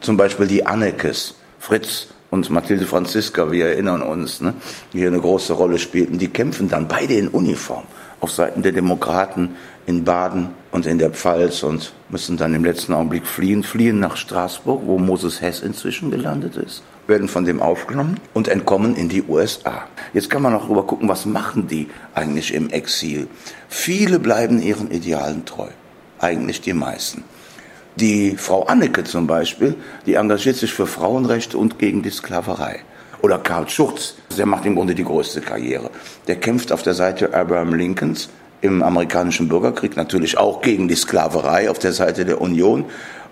Zum 0.00 0.16
Beispiel 0.16 0.46
die 0.46 0.64
Annekes, 0.64 1.34
Fritz 1.58 2.08
und 2.30 2.48
Mathilde 2.50 2.86
Franziska, 2.86 3.50
wir 3.50 3.66
erinnern 3.66 4.02
uns, 4.02 4.40
ne, 4.40 4.54
die 4.92 4.98
hier 4.98 5.08
eine 5.08 5.20
große 5.20 5.52
Rolle 5.52 5.78
spielten. 5.78 6.18
Die 6.18 6.28
kämpfen 6.28 6.68
dann 6.68 6.88
beide 6.88 7.14
in 7.14 7.28
Uniform 7.28 7.84
auf 8.20 8.30
Seiten 8.30 8.62
der 8.62 8.72
Demokraten 8.72 9.56
in 9.86 10.04
Baden 10.04 10.50
und 10.70 10.86
in 10.86 10.98
der 10.98 11.10
Pfalz 11.10 11.62
und 11.62 11.92
müssen 12.08 12.36
dann 12.36 12.54
im 12.54 12.64
letzten 12.64 12.94
Augenblick 12.94 13.26
fliehen, 13.26 13.62
fliehen 13.62 14.00
nach 14.00 14.16
Straßburg, 14.16 14.82
wo 14.86 14.98
Moses 14.98 15.40
Hess 15.40 15.60
inzwischen 15.60 16.10
gelandet 16.10 16.56
ist 16.56 16.82
werden 17.06 17.28
von 17.28 17.44
dem 17.44 17.60
aufgenommen 17.60 18.20
und 18.32 18.48
entkommen 18.48 18.96
in 18.96 19.08
die 19.08 19.22
USA. 19.22 19.86
Jetzt 20.12 20.30
kann 20.30 20.42
man 20.42 20.52
noch 20.52 20.68
rüber 20.68 20.86
gucken, 20.86 21.08
was 21.08 21.26
machen 21.26 21.68
die 21.68 21.88
eigentlich 22.14 22.54
im 22.54 22.70
Exil? 22.70 23.28
Viele 23.68 24.18
bleiben 24.18 24.62
ihren 24.62 24.90
Idealen 24.90 25.44
treu. 25.44 25.68
Eigentlich 26.18 26.60
die 26.60 26.72
meisten. 26.72 27.24
Die 27.96 28.36
Frau 28.36 28.64
Anneke 28.64 29.04
zum 29.04 29.26
Beispiel, 29.26 29.76
die 30.06 30.14
engagiert 30.14 30.56
sich 30.56 30.72
für 30.72 30.86
Frauenrechte 30.86 31.58
und 31.58 31.78
gegen 31.78 32.02
die 32.02 32.10
Sklaverei. 32.10 32.80
Oder 33.24 33.38
Karl 33.38 33.66
Schurz, 33.70 34.16
der 34.36 34.44
macht 34.44 34.66
im 34.66 34.74
Grunde 34.74 34.94
die 34.94 35.02
größte 35.02 35.40
Karriere. 35.40 35.88
Der 36.26 36.36
kämpft 36.36 36.70
auf 36.70 36.82
der 36.82 36.92
Seite 36.92 37.32
Abraham 37.32 37.72
Lincolns 37.72 38.28
im 38.60 38.82
amerikanischen 38.82 39.48
Bürgerkrieg, 39.48 39.96
natürlich 39.96 40.36
auch 40.36 40.60
gegen 40.60 40.88
die 40.88 40.94
Sklaverei 40.94 41.70
auf 41.70 41.78
der 41.78 41.94
Seite 41.94 42.26
der 42.26 42.42
Union 42.42 42.84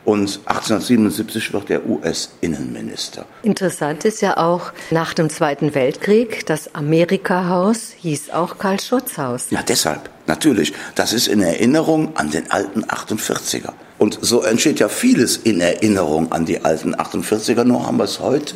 und 0.07 0.41
1877 0.47 1.53
wird 1.53 1.69
er 1.69 1.87
US-Innenminister. 1.87 3.27
Interessant 3.43 4.07
ist 4.07 4.23
ja 4.23 4.39
auch, 4.39 4.73
nach 4.91 5.13
dem 5.13 5.29
Zweiten 5.29 5.75
Weltkrieg, 5.75 6.47
das 6.47 6.75
Amerika-Haus 6.75 7.91
hieß 7.99 8.31
auch 8.31 8.57
Karl-Schurz-Haus. 8.57 9.51
Ja, 9.51 9.63
deshalb, 9.63 10.09
natürlich. 10.27 10.73
Das 10.95 11.13
ist 11.13 11.29
in 11.29 11.43
Erinnerung 11.43 12.17
an 12.17 12.31
den 12.31 12.51
alten 12.51 12.85
48er. 12.85 13.75
Und 13.99 14.19
so 14.23 14.41
entsteht 14.41 14.81
ja 14.81 14.89
vieles 14.89 15.37
in 15.37 15.61
Erinnerung 15.61 16.33
an 16.33 16.47
die 16.47 16.65
alten 16.65 16.95
48er, 16.95 17.65
nur 17.65 17.87
haben 17.87 17.99
wir 17.99 18.05
es 18.05 18.21
heute 18.21 18.55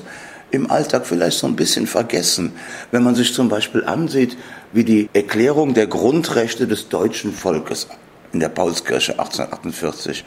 im 0.56 0.70
Alltag 0.70 1.06
vielleicht 1.06 1.38
so 1.38 1.46
ein 1.46 1.56
bisschen 1.56 1.86
vergessen. 1.86 2.52
Wenn 2.90 3.02
man 3.02 3.14
sich 3.14 3.32
zum 3.32 3.48
Beispiel 3.48 3.84
ansieht, 3.84 4.36
wie 4.72 4.84
die 4.84 5.08
Erklärung 5.12 5.74
der 5.74 5.86
Grundrechte 5.86 6.66
des 6.66 6.88
deutschen 6.88 7.32
Volkes 7.32 7.86
in 8.32 8.40
der 8.40 8.48
Paulskirche 8.48 9.12
1848 9.12 10.24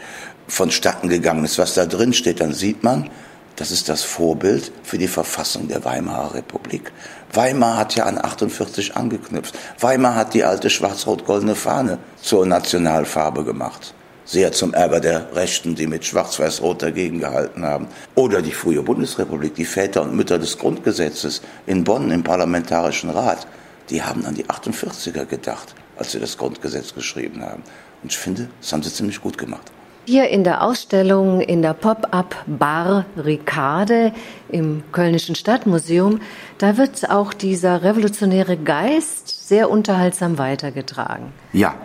vonstatten 0.47 1.09
gegangen 1.09 1.45
ist, 1.45 1.57
was 1.57 1.73
da 1.73 1.85
drin 1.85 2.13
steht, 2.13 2.39
dann 2.39 2.53
sieht 2.53 2.83
man, 2.83 3.09
das 3.55 3.71
ist 3.71 3.89
das 3.89 4.03
Vorbild 4.03 4.71
für 4.83 4.97
die 4.97 5.09
Verfassung 5.09 5.67
der 5.67 5.83
Weimarer 5.83 6.35
Republik. 6.35 6.93
Weimar 7.33 7.75
hat 7.75 7.95
ja 7.95 8.05
an 8.05 8.17
48 8.17 8.95
angeknüpft. 8.95 9.53
Weimar 9.79 10.15
hat 10.15 10.33
die 10.33 10.45
alte 10.45 10.69
schwarz-rot-goldene 10.69 11.55
Fahne 11.55 11.99
zur 12.21 12.45
Nationalfarbe 12.45 13.43
gemacht. 13.43 13.93
Sehr 14.29 14.51
zum 14.51 14.75
Ärger 14.75 14.99
der 14.99 15.35
Rechten, 15.35 15.73
die 15.73 15.87
mit 15.87 16.05
Schwarz-Weiß-Rot 16.05 16.83
dagegen 16.83 17.19
gehalten 17.19 17.65
haben. 17.65 17.87
Oder 18.13 18.43
die 18.43 18.51
frühe 18.51 18.83
Bundesrepublik, 18.83 19.55
die 19.55 19.65
Väter 19.65 20.03
und 20.03 20.15
Mütter 20.15 20.37
des 20.37 20.59
Grundgesetzes 20.59 21.41
in 21.65 21.83
Bonn 21.83 22.11
im 22.11 22.21
Parlamentarischen 22.21 23.09
Rat, 23.09 23.47
die 23.89 24.03
haben 24.03 24.27
an 24.27 24.35
die 24.35 24.45
48er 24.45 25.25
gedacht, 25.25 25.73
als 25.97 26.11
sie 26.11 26.19
das 26.19 26.37
Grundgesetz 26.37 26.93
geschrieben 26.93 27.41
haben. 27.41 27.63
Und 28.03 28.11
ich 28.11 28.19
finde, 28.19 28.49
das 28.61 28.71
haben 28.71 28.83
sie 28.83 28.93
ziemlich 28.93 29.19
gut 29.19 29.35
gemacht. 29.35 29.71
Hier 30.09 30.29
in 30.29 30.43
der 30.43 30.63
Ausstellung 30.63 31.39
in 31.39 31.61
der 31.61 31.75
Pop-up 31.75 32.35
Bar 32.47 33.05
Ricade 33.15 34.11
im 34.49 34.81
Kölnischen 34.91 35.35
Stadtmuseum, 35.35 36.19
da 36.57 36.77
wird 36.77 37.11
auch 37.11 37.31
dieser 37.31 37.83
revolutionäre 37.83 38.57
Geist 38.57 39.47
sehr 39.47 39.69
unterhaltsam 39.69 40.39
weitergetragen. 40.39 41.31
Ja, 41.53 41.75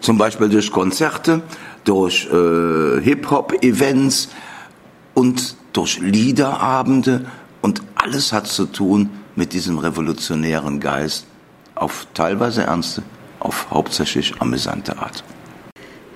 zum 0.00 0.16
Beispiel 0.16 0.48
durch 0.48 0.72
Konzerte, 0.72 1.42
durch 1.84 2.26
äh, 2.32 3.02
Hip-Hop-Events 3.02 4.30
und 5.12 5.54
durch 5.74 5.98
Liederabende 5.98 7.26
und 7.60 7.82
alles 7.96 8.32
hat 8.32 8.46
zu 8.46 8.64
tun 8.64 9.10
mit 9.36 9.52
diesem 9.52 9.76
revolutionären 9.76 10.80
Geist 10.80 11.26
auf 11.74 12.06
teilweise 12.14 12.62
ernste, 12.62 13.02
auf 13.40 13.66
hauptsächlich 13.70 14.40
amüsante 14.40 14.96
Art. 14.96 15.22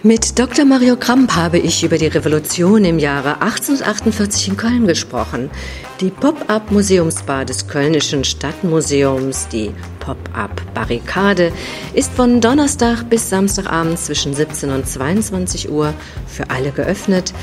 Mit 0.04 0.38
Dr. 0.38 0.64
Mario 0.64 0.94
Kramp 0.94 1.34
habe 1.34 1.58
ich 1.58 1.82
über 1.82 1.98
die 1.98 2.06
Revolution 2.06 2.84
im 2.84 3.00
Jahre 3.00 3.42
1848 3.42 4.46
in 4.46 4.56
Köln 4.56 4.87
gesprochen. 4.87 5.50
Die 6.00 6.11
Pop-up 6.11 6.70
Museumsbar 6.70 7.44
des 7.44 7.66
Kölnischen 7.66 8.22
Stadtmuseums, 8.22 9.48
die 9.48 9.72
Pop-up 9.98 10.62
Barrikade, 10.72 11.52
ist 11.94 12.12
von 12.12 12.40
Donnerstag 12.40 13.11
bis 13.11 13.28
Samstagabend 13.28 13.98
zwischen 13.98 14.34
17 14.34 14.70
und 14.70 14.87
22 14.87 15.68
Uhr 15.68 15.92
für 16.28 16.48
alle 16.48 16.70
geöffnet. 16.70 17.34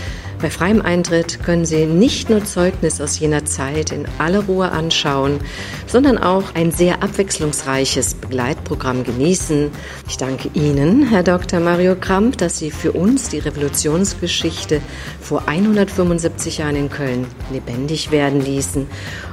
Bei 0.41 0.49
freiem 0.49 0.81
Eintritt 0.81 1.43
können 1.43 1.65
Sie 1.65 1.85
nicht 1.85 2.29
nur 2.29 2.43
Zeugnis 2.43 2.99
aus 2.99 3.17
jener 3.19 3.45
Zeit 3.45 3.91
in 3.91 4.05
aller 4.19 4.43
Ruhe 4.45 4.69
anschauen, 4.71 5.39
sondern 5.87 6.17
auch 6.17 6.53
ein 6.55 6.71
sehr 6.71 7.01
abwechslungsreiches 7.01 8.15
Begleitprogramm 8.15 9.03
genießen. 9.03 9.71
Ich 10.07 10.17
danke 10.17 10.49
Ihnen, 10.53 11.07
Herr 11.09 11.23
Dr. 11.23 11.61
Mario 11.61 11.95
Kramp, 11.95 12.37
dass 12.37 12.59
Sie 12.59 12.69
für 12.69 12.91
uns 12.91 13.29
die 13.29 13.39
Revolutionsgeschichte 13.39 14.81
vor 15.21 15.47
175 15.47 16.57
Jahren 16.59 16.75
in 16.75 16.89
Köln 16.89 17.25
lebendig 17.51 18.11
werden 18.11 18.41
ließen. 18.41 18.87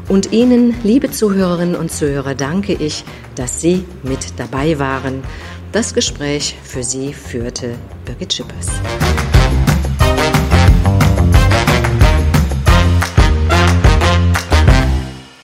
Und 0.09 0.33
Ihnen, 0.33 0.77
liebe 0.85 1.11
Zuhörerinnen 1.11 1.75
und 1.75 1.91
Zuhörer, 1.91 2.35
danke 2.35 2.75
ich, 2.75 3.05
dass 3.35 3.61
Sie 3.61 3.85
mit 4.03 4.38
dabei 4.38 4.79
waren. 4.79 5.25
Das 5.73 5.95
Gespräch 5.95 6.57
für 6.62 6.83
Sie 6.83 7.12
führte 7.12 7.75
Birgit 8.05 8.33
Schippers. 8.35 8.69